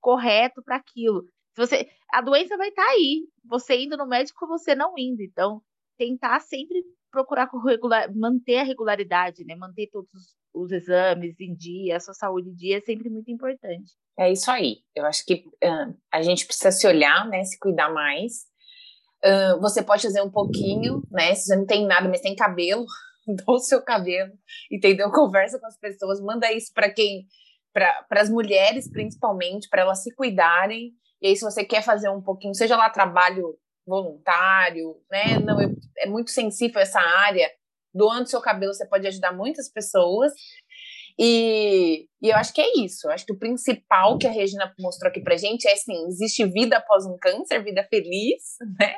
correto 0.00 0.62
para 0.62 0.76
aquilo. 0.76 1.26
Você, 1.58 1.88
a 2.10 2.20
doença 2.20 2.56
vai 2.56 2.68
estar 2.68 2.84
tá 2.84 2.90
aí, 2.90 3.26
você 3.44 3.76
indo 3.76 3.96
no 3.96 4.06
médico 4.06 4.44
ou 4.44 4.58
você 4.58 4.74
não 4.74 4.94
indo. 4.96 5.22
Então, 5.22 5.60
tentar 5.98 6.40
sempre 6.40 6.82
procurar 7.10 7.50
regular, 7.66 8.14
manter 8.14 8.58
a 8.58 8.64
regularidade, 8.64 9.44
né? 9.44 9.56
Manter 9.56 9.88
todos 9.90 10.08
os, 10.14 10.36
os, 10.54 10.72
exames 10.72 11.38
em 11.40 11.54
dia, 11.54 11.96
a 11.96 12.00
sua 12.00 12.14
saúde 12.14 12.50
em 12.50 12.54
dia 12.54 12.78
é 12.78 12.80
sempre 12.80 13.10
muito 13.10 13.30
importante. 13.30 13.92
É 14.18 14.30
isso 14.30 14.50
aí. 14.50 14.78
Eu 14.94 15.04
acho 15.04 15.24
que 15.24 15.44
uh, 15.64 15.96
a 16.12 16.22
gente 16.22 16.46
precisa 16.46 16.70
se 16.70 16.86
olhar, 16.86 17.26
né? 17.28 17.42
Se 17.44 17.58
cuidar 17.58 17.92
mais. 17.92 18.46
Uh, 19.24 19.60
você 19.60 19.82
pode 19.82 20.02
fazer 20.02 20.22
um 20.22 20.30
pouquinho, 20.30 21.02
né? 21.10 21.34
Se 21.34 21.46
você 21.46 21.56
não 21.56 21.66
tem 21.66 21.86
nada, 21.86 22.08
mas 22.08 22.20
tem 22.20 22.36
cabelo, 22.36 22.84
dá 23.26 23.44
o 23.48 23.58
seu 23.58 23.82
cabelo, 23.82 24.32
entendeu? 24.70 25.10
Conversa 25.10 25.58
com 25.58 25.66
as 25.66 25.78
pessoas, 25.78 26.20
manda 26.20 26.52
isso 26.52 26.72
para 26.72 26.88
quem, 26.92 27.26
para 27.72 28.06
as 28.12 28.30
mulheres 28.30 28.88
principalmente, 28.88 29.68
para 29.68 29.82
elas 29.82 30.02
se 30.02 30.14
cuidarem. 30.14 30.92
E 31.20 31.28
aí, 31.28 31.36
se 31.36 31.44
você 31.44 31.64
quer 31.64 31.82
fazer 31.82 32.08
um 32.10 32.22
pouquinho, 32.22 32.54
seja 32.54 32.76
lá 32.76 32.88
trabalho 32.90 33.56
voluntário, 33.86 34.96
né? 35.10 35.38
Não, 35.38 35.58
é 35.98 36.06
muito 36.06 36.30
sensível 36.30 36.80
essa 36.80 37.00
área. 37.00 37.50
Doando 37.94 38.28
seu 38.28 38.40
cabelo, 38.40 38.72
você 38.72 38.86
pode 38.86 39.06
ajudar 39.06 39.32
muitas 39.32 39.70
pessoas. 39.70 40.32
E, 41.18 42.06
e, 42.22 42.28
eu 42.28 42.36
acho 42.36 42.52
que 42.54 42.60
é 42.60 42.78
isso. 42.78 43.08
Eu 43.08 43.10
acho 43.10 43.26
que 43.26 43.32
o 43.32 43.38
principal 43.38 44.16
que 44.18 44.26
a 44.26 44.30
Regina 44.30 44.72
mostrou 44.78 45.10
aqui 45.10 45.20
pra 45.20 45.36
gente 45.36 45.66
é 45.66 45.72
assim: 45.72 46.06
existe 46.06 46.44
vida 46.46 46.76
após 46.76 47.04
um 47.06 47.18
câncer, 47.18 47.64
vida 47.64 47.84
feliz, 47.90 48.42
né? 48.78 48.94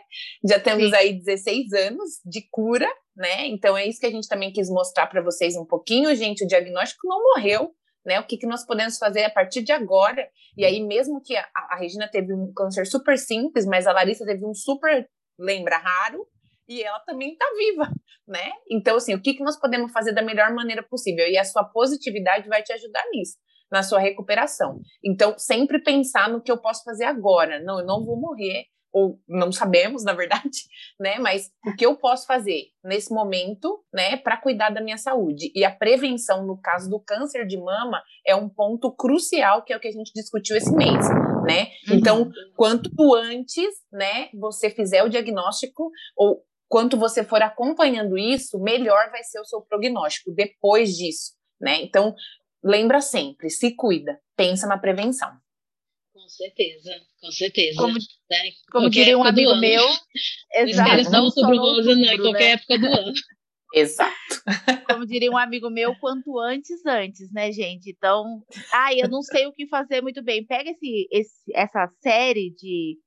Já 0.47 0.61
temos 0.61 0.91
Sim. 0.91 0.97
aí 0.97 1.15
16 1.15 1.73
anos 1.73 2.21
de 2.27 2.47
cura, 2.51 2.89
né? 3.17 3.47
Então 3.47 3.77
é 3.77 3.87
isso 3.87 4.01
que 4.01 4.07
a 4.07 4.11
gente 4.11 4.29
também 4.29 4.53
quis 4.53 4.69
mostrar 4.69 5.07
para 5.07 5.23
vocês 5.23 5.57
um 5.57 5.65
pouquinho, 5.65 6.15
gente. 6.15 6.45
O 6.45 6.47
diagnóstico 6.47 7.09
não 7.09 7.23
morreu, 7.23 7.71
né? 8.05 8.21
O 8.21 8.27
que, 8.27 8.37
que 8.37 8.47
nós 8.47 8.65
podemos 8.65 8.99
fazer 8.99 9.25
a 9.25 9.31
partir 9.31 9.63
de 9.63 9.73
agora? 9.73 10.29
E 10.57 10.65
aí, 10.65 10.83
mesmo 10.85 11.21
que 11.23 11.37
a, 11.37 11.47
a 11.71 11.77
Regina 11.79 12.09
teve 12.11 12.35
um 12.35 12.53
câncer 12.53 12.87
super 12.87 13.19
simples, 13.19 13.67
mas 13.67 13.87
a 13.87 13.93
Larissa 13.93 14.25
teve 14.25 14.45
um 14.45 14.55
super, 14.55 15.09
lembra, 15.39 15.79
raro, 15.79 16.27
e 16.69 16.83
ela 16.83 17.01
também 17.01 17.33
está 17.33 17.47
viva, 17.57 17.91
né? 18.27 18.51
Então, 18.71 18.97
assim, 18.97 19.15
o 19.15 19.21
que, 19.21 19.35
que 19.35 19.43
nós 19.43 19.59
podemos 19.59 19.93
fazer 19.93 20.13
da 20.13 20.23
melhor 20.23 20.53
maneira 20.55 20.83
possível? 20.83 21.27
E 21.27 21.37
a 21.37 21.45
sua 21.45 21.65
positividade 21.65 22.49
vai 22.49 22.63
te 22.63 22.73
ajudar 22.73 23.03
nisso, 23.11 23.37
na 23.71 23.83
sua 23.83 23.99
recuperação. 23.99 24.79
Então, 25.05 25.37
sempre 25.39 25.83
pensar 25.83 26.29
no 26.29 26.43
que 26.43 26.51
eu 26.51 26.61
posso 26.61 26.83
fazer 26.85 27.05
agora. 27.05 27.61
Não, 27.63 27.81
eu 27.81 27.87
não 27.87 28.05
vou 28.05 28.19
morrer, 28.19 28.67
ou 28.93 29.21
não 29.29 29.53
sabemos, 29.53 30.03
na 30.05 30.13
verdade, 30.13 30.65
né? 30.99 31.19
Mas 31.19 31.51
o 31.67 31.75
que 31.75 31.87
eu 31.87 31.97
posso 31.97 32.27
fazer 32.27 32.65
nesse 32.85 33.13
momento, 33.13 33.83
né, 33.93 34.17
para 34.17 34.37
cuidar 34.37 34.71
da 34.71 34.81
minha 34.81 34.99
saúde? 34.99 35.53
E 35.55 35.65
a 35.65 35.71
prevenção 35.71 36.47
no 36.47 36.61
caso 36.61 36.89
do 36.89 37.01
câncer 37.01 37.47
de 37.47 37.57
mama 37.57 38.03
é 38.27 38.35
um 38.35 38.49
ponto 38.49 38.93
crucial, 38.93 39.63
que 39.63 39.73
é 39.73 39.77
o 39.77 39.81
que 39.81 39.89
a 39.89 39.93
gente 39.93 40.13
discutiu 40.15 40.57
esse 40.57 40.75
mês, 40.75 41.09
né? 41.47 41.69
Uhum. 41.89 41.97
Então, 41.97 42.31
quanto 42.57 42.91
antes, 43.15 43.75
né, 43.93 44.29
você 44.35 44.71
fizer 44.71 45.03
o 45.03 45.09
diagnóstico 45.09 45.91
ou 46.17 46.43
quanto 46.69 46.97
você 46.97 47.25
for 47.25 47.43
acompanhando 47.43 48.17
isso, 48.17 48.61
melhor 48.61 49.11
vai 49.11 49.25
ser 49.25 49.41
o 49.41 49.45
seu 49.45 49.61
prognóstico 49.61 50.33
depois 50.33 50.97
disso, 50.97 51.33
né? 51.61 51.83
Então, 51.83 52.15
lembra 52.63 53.01
sempre, 53.01 53.51
se 53.51 53.75
cuida, 53.75 54.21
pensa 54.37 54.67
na 54.67 54.79
prevenção. 54.79 55.31
Com 56.21 56.29
certeza, 56.29 56.91
com 57.19 57.31
certeza. 57.33 57.77
Como, 57.81 57.95
né? 57.95 58.51
como 58.71 58.91
diria 58.91 59.17
um 59.17 59.25
amigo 59.25 59.57
meu, 59.57 59.83
exato. 60.53 61.11
Não 61.11 61.31
sobre 61.31 61.59
o 61.59 61.63
outubro, 61.63 61.97
não, 61.97 62.13
em 62.13 62.19
qualquer 62.19 62.39
né? 62.39 62.51
época 62.53 62.79
do 62.79 62.87
ano. 62.87 63.13
Exato. 63.73 64.13
Como 64.89 65.07
diria 65.07 65.31
um 65.31 65.37
amigo 65.37 65.71
meu, 65.71 65.95
quanto 66.01 66.41
antes, 66.41 66.85
antes, 66.85 67.33
né, 67.33 67.53
gente? 67.53 67.91
Então, 67.91 68.43
ai, 68.73 69.01
eu 69.01 69.09
não 69.09 69.23
sei 69.23 69.47
o 69.47 69.53
que 69.53 69.69
fazer 69.69 70.03
muito 70.03 70.25
bem. 70.25 70.45
Pega 70.45 70.71
esse, 70.71 71.07
esse, 71.09 71.53
essa 71.55 71.89
série 72.03 72.51
de, 72.51 72.99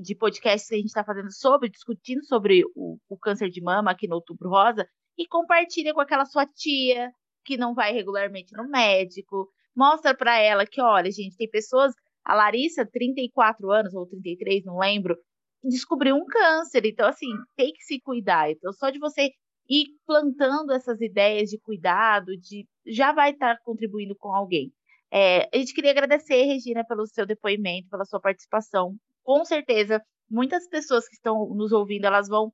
de 0.00 0.14
podcasts 0.14 0.66
que 0.66 0.74
a 0.74 0.78
gente 0.78 0.86
está 0.86 1.04
fazendo 1.04 1.30
sobre, 1.30 1.68
discutindo 1.68 2.24
sobre 2.24 2.64
o, 2.74 2.98
o 3.06 3.18
câncer 3.18 3.50
de 3.50 3.60
mama 3.60 3.90
aqui 3.90 4.08
no 4.08 4.14
Outubro 4.14 4.48
Rosa, 4.48 4.88
e 5.18 5.26
compartilha 5.26 5.92
com 5.92 6.00
aquela 6.00 6.24
sua 6.24 6.46
tia 6.46 7.12
que 7.44 7.58
não 7.58 7.74
vai 7.74 7.92
regularmente 7.92 8.56
no 8.56 8.66
médico. 8.66 9.46
Mostra 9.76 10.16
para 10.16 10.38
ela 10.38 10.66
que, 10.66 10.80
olha, 10.80 11.10
gente, 11.10 11.36
tem 11.36 11.50
pessoas 11.50 11.92
a 12.28 12.34
Larissa, 12.34 12.84
34 12.84 13.70
anos 13.70 13.94
ou 13.94 14.06
33, 14.06 14.62
não 14.64 14.78
lembro, 14.78 15.16
descobriu 15.64 16.14
um 16.14 16.26
câncer. 16.26 16.84
Então, 16.84 17.08
assim, 17.08 17.30
tem 17.56 17.72
que 17.72 17.82
se 17.82 17.98
cuidar. 18.00 18.50
Então, 18.50 18.70
só 18.74 18.90
de 18.90 18.98
você 18.98 19.30
ir 19.68 19.86
plantando 20.06 20.72
essas 20.72 21.00
ideias 21.00 21.48
de 21.48 21.58
cuidado, 21.58 22.36
de 22.36 22.66
já 22.86 23.12
vai 23.12 23.30
estar 23.30 23.58
contribuindo 23.64 24.14
com 24.14 24.34
alguém. 24.34 24.70
É, 25.10 25.48
a 25.54 25.58
gente 25.58 25.72
queria 25.72 25.90
agradecer, 25.90 26.44
Regina, 26.44 26.84
pelo 26.86 27.06
seu 27.06 27.24
depoimento, 27.24 27.88
pela 27.88 28.04
sua 28.04 28.20
participação. 28.20 28.94
Com 29.24 29.42
certeza, 29.44 30.02
muitas 30.30 30.68
pessoas 30.68 31.08
que 31.08 31.14
estão 31.14 31.48
nos 31.54 31.72
ouvindo, 31.72 32.06
elas 32.06 32.28
vão 32.28 32.52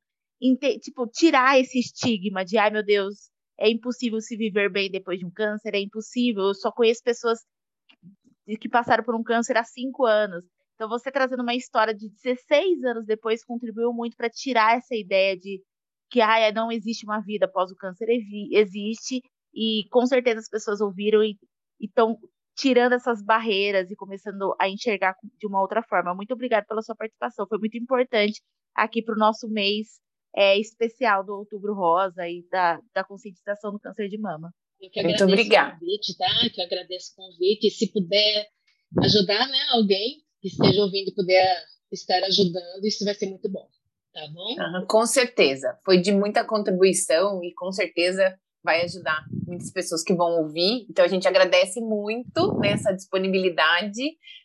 tipo, 0.81 1.07
tirar 1.09 1.59
esse 1.59 1.79
estigma 1.81 2.45
de, 2.45 2.59
ai 2.59 2.71
meu 2.71 2.85
Deus, 2.85 3.31
é 3.59 3.69
impossível 3.71 4.21
se 4.21 4.37
viver 4.37 4.71
bem 4.71 4.91
depois 4.91 5.19
de 5.19 5.27
um 5.27 5.31
câncer, 5.31 5.75
é 5.75 5.81
impossível. 5.81 6.45
Eu 6.45 6.55
só 6.55 6.71
conheço 6.71 7.03
pessoas 7.03 7.41
que 8.61 8.69
passaram 8.69 9.05
por 9.05 9.15
um 9.15 9.23
câncer 9.23 9.57
há 9.57 9.65
cinco 9.65 10.05
anos. 10.05 10.45
Então, 10.75 10.89
você 10.89 11.11
trazendo 11.11 11.43
uma 11.43 11.55
história 11.55 11.95
de 11.95 12.09
16 12.09 12.85
anos 12.85 13.07
depois 13.07 13.45
contribuiu 13.45 13.93
muito 13.93 14.17
para 14.17 14.29
tirar 14.29 14.77
essa 14.77 14.95
ideia 14.95 15.37
de 15.37 15.63
que 16.11 16.21
ah, 16.21 16.53
não 16.53 16.71
existe 16.71 17.05
uma 17.05 17.21
vida 17.21 17.47
após 17.47 17.71
o 17.71 17.77
câncer. 17.77 18.07
Existe, 18.53 19.23
e 19.55 19.85
com 19.91 20.07
certeza 20.07 20.41
as 20.41 20.49
pessoas 20.49 20.81
ouviram 20.81 21.23
e 21.23 21.37
estão 21.81 22.19
tirando 22.57 22.93
essas 22.95 23.23
barreiras 23.23 23.91
e 23.91 23.97
começando 23.97 24.55
a 24.61 24.69
enxergar 24.69 25.15
de 25.39 25.47
uma 25.47 25.61
outra 25.61 25.83
forma. 25.83 26.15
Muito 26.15 26.33
obrigada 26.33 26.67
pela 26.67 26.83
sua 26.83 26.95
participação, 26.97 27.47
foi 27.49 27.59
muito 27.59 27.77
importante 27.77 28.41
aqui 28.75 29.03
para 29.03 29.15
o 29.15 29.19
nosso 29.19 29.49
mês 29.49 30.01
é, 30.35 30.59
especial 30.59 31.25
do 31.25 31.35
Outubro 31.35 31.75
Rosa 31.75 32.29
e 32.29 32.47
da, 32.51 32.81
da 32.93 33.05
conscientização 33.05 33.73
do 33.73 33.81
câncer 33.81 34.09
de 34.09 34.19
mama. 34.19 34.53
Eu 34.85 34.91
que 34.91 35.03
Muito 35.03 35.25
obrigada. 35.25 35.77
o 35.77 35.79
convite, 35.81 36.17
tá? 36.17 36.49
Que 36.53 36.61
eu 36.61 36.65
agradeço 36.65 37.13
o 37.13 37.17
convite. 37.17 37.67
E 37.67 37.71
se 37.71 37.93
puder 37.93 38.49
ajudar 39.03 39.49
né, 39.49 39.59
alguém 39.73 40.23
que 40.41 40.49
esteja 40.49 40.83
ouvindo 40.83 41.09
e 41.09 41.15
puder 41.15 41.65
estar 41.93 42.23
ajudando, 42.25 42.85
isso 42.85 43.05
vai 43.05 43.15
ser 43.15 43.27
muito 43.27 43.49
bom. 43.49 43.67
Tá 44.13 44.29
bom? 44.33 44.87
Com 44.87 45.07
certeza. 45.07 45.79
Foi 45.85 46.01
de 46.01 46.13
muita 46.13 46.45
contribuição 46.45 47.43
e 47.43 47.53
com 47.55 47.73
certeza 47.73 48.39
vai 48.63 48.83
ajudar 48.83 49.25
muitas 49.47 49.71
pessoas 49.71 50.03
que 50.03 50.15
vão 50.15 50.43
ouvir. 50.43 50.87
Então 50.89 51.05
a 51.05 51.09
gente 51.09 51.29
agradece 51.29 51.81
muito 51.81 52.59
nessa 52.59 52.91
né, 52.91 52.97
disponibilidade, 52.97 54.03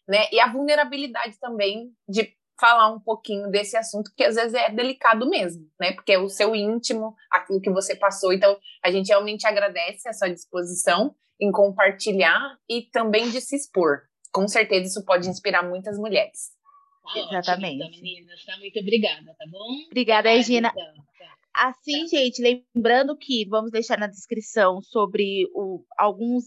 né? 0.07 0.27
E 0.31 0.39
a 0.39 0.51
vulnerabilidade 0.51 1.39
também 1.39 1.91
de 2.07 2.33
falar 2.59 2.93
um 2.93 2.99
pouquinho 2.99 3.49
desse 3.49 3.77
assunto, 3.77 4.11
que 4.15 4.23
às 4.23 4.35
vezes 4.35 4.53
é 4.53 4.69
delicado 4.69 5.27
mesmo, 5.29 5.65
né? 5.79 5.93
Porque 5.93 6.11
é 6.11 6.19
o 6.19 6.29
seu 6.29 6.55
íntimo, 6.55 7.15
aquilo 7.31 7.61
que 7.61 7.71
você 7.71 7.95
passou. 7.95 8.33
Então, 8.33 8.57
a 8.83 8.91
gente 8.91 9.07
realmente 9.07 9.47
agradece 9.47 10.07
a 10.09 10.13
sua 10.13 10.29
disposição 10.29 11.15
em 11.39 11.51
compartilhar 11.51 12.57
e 12.69 12.83
também 12.91 13.29
de 13.29 13.39
se 13.39 13.55
expor. 13.55 14.01
Com 14.31 14.47
certeza 14.47 14.87
isso 14.87 15.05
pode 15.05 15.29
inspirar 15.29 15.63
muitas 15.63 15.97
mulheres. 15.97 16.51
Tá 17.13 17.19
Exatamente. 17.19 17.83
Ótimo, 17.83 18.03
meninas, 18.03 18.45
tá? 18.45 18.57
Muito 18.57 18.79
obrigada, 18.79 19.35
tá 19.37 19.45
bom? 19.49 19.67
Obrigada, 19.87 20.29
Regina. 20.29 20.71
Então, 20.71 20.93
tá. 21.17 21.69
Assim, 21.69 22.01
tá. 22.01 22.17
gente, 22.17 22.41
lembrando 22.75 23.17
que 23.17 23.47
vamos 23.47 23.71
deixar 23.71 23.97
na 23.97 24.07
descrição 24.07 24.81
sobre 24.81 25.45
o, 25.55 25.83
alguns 25.97 26.43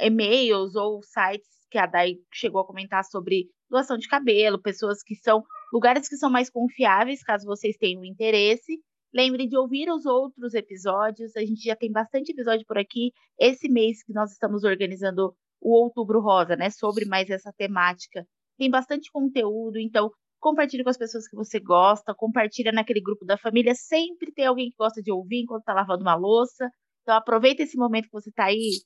e-mails 0.00 0.74
ou 0.74 1.02
sites 1.02 1.51
que 1.72 1.78
a 1.78 1.86
Dai 1.86 2.16
chegou 2.30 2.60
a 2.60 2.66
comentar 2.66 3.02
sobre 3.02 3.46
doação 3.70 3.96
de 3.96 4.06
cabelo, 4.06 4.60
pessoas 4.60 5.02
que 5.02 5.14
são 5.16 5.42
lugares 5.72 6.06
que 6.06 6.16
são 6.16 6.30
mais 6.30 6.50
confiáveis, 6.50 7.22
caso 7.22 7.46
vocês 7.46 7.76
tenham 7.78 8.04
interesse. 8.04 8.78
Lembrem 9.12 9.48
de 9.48 9.56
ouvir 9.56 9.90
os 9.90 10.04
outros 10.04 10.52
episódios. 10.52 11.34
A 11.34 11.40
gente 11.40 11.62
já 11.62 11.74
tem 11.74 11.90
bastante 11.90 12.32
episódio 12.32 12.66
por 12.66 12.78
aqui. 12.78 13.10
Esse 13.40 13.68
mês 13.68 14.04
que 14.04 14.12
nós 14.12 14.32
estamos 14.32 14.64
organizando 14.64 15.34
o 15.60 15.74
Outubro 15.82 16.20
Rosa, 16.20 16.56
né, 16.56 16.70
sobre 16.70 17.06
mais 17.06 17.30
essa 17.30 17.52
temática, 17.56 18.26
tem 18.58 18.70
bastante 18.70 19.10
conteúdo. 19.10 19.78
Então, 19.78 20.10
compartilhe 20.40 20.84
com 20.84 20.90
as 20.90 20.98
pessoas 20.98 21.26
que 21.26 21.36
você 21.36 21.58
gosta, 21.58 22.14
compartilha 22.14 22.72
naquele 22.72 23.00
grupo 23.00 23.24
da 23.24 23.38
família. 23.38 23.74
Sempre 23.74 24.32
tem 24.32 24.46
alguém 24.46 24.70
que 24.70 24.76
gosta 24.76 25.00
de 25.02 25.10
ouvir 25.10 25.42
enquanto 25.42 25.60
está 25.60 25.72
lavando 25.72 26.02
uma 26.02 26.14
louça. 26.14 26.68
Então 27.02 27.16
aproveita 27.16 27.62
esse 27.62 27.76
momento 27.76 28.04
que 28.04 28.12
você 28.12 28.30
está 28.30 28.44
aí 28.44 28.80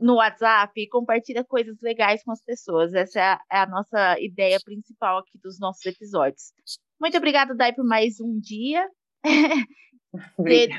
no 0.00 0.16
WhatsApp 0.16 0.72
e 0.80 0.88
compartilha 0.88 1.44
coisas 1.44 1.76
legais 1.80 2.22
com 2.22 2.32
as 2.32 2.42
pessoas. 2.44 2.94
Essa 2.94 3.20
é 3.20 3.22
a, 3.22 3.40
é 3.52 3.58
a 3.58 3.66
nossa 3.66 4.20
ideia 4.20 4.58
principal 4.64 5.18
aqui 5.18 5.38
dos 5.42 5.58
nossos 5.58 5.84
episódios. 5.86 6.52
Muito 7.00 7.16
obrigada, 7.16 7.54
Dai, 7.54 7.72
por 7.72 7.84
mais 7.84 8.20
um 8.20 8.38
dia. 8.38 8.86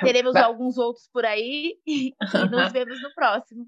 Teremos 0.04 0.36
alguns 0.36 0.78
outros 0.78 1.10
por 1.12 1.26
aí 1.26 1.76
e, 1.88 2.10
e 2.10 2.50
nos 2.50 2.72
vemos 2.74 3.02
no 3.02 3.14
próximo. 3.14 3.66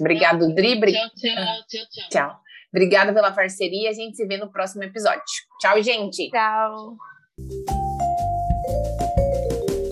Obrigado, 0.00 0.54
Dri. 0.54 0.78
Tchau, 0.80 1.08
tchau, 1.14 1.34
tchau, 1.68 1.86
tchau. 1.90 2.08
Tchau. 2.10 2.40
Obrigada 2.72 3.12
pela 3.12 3.32
parceria. 3.32 3.90
A 3.90 3.92
gente 3.92 4.16
se 4.16 4.26
vê 4.26 4.36
no 4.36 4.50
próximo 4.50 4.84
episódio. 4.84 5.22
Tchau, 5.60 5.82
gente. 5.82 6.30
Tchau. 6.30 6.96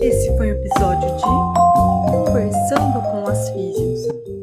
Esse 0.01 0.37
foi 0.37 0.51
o 0.51 0.55
episódio 0.55 1.09
de 1.17 2.11
Conversando 2.11 3.01
com 3.11 3.27
as 3.27 3.49
Físicas. 3.49 4.36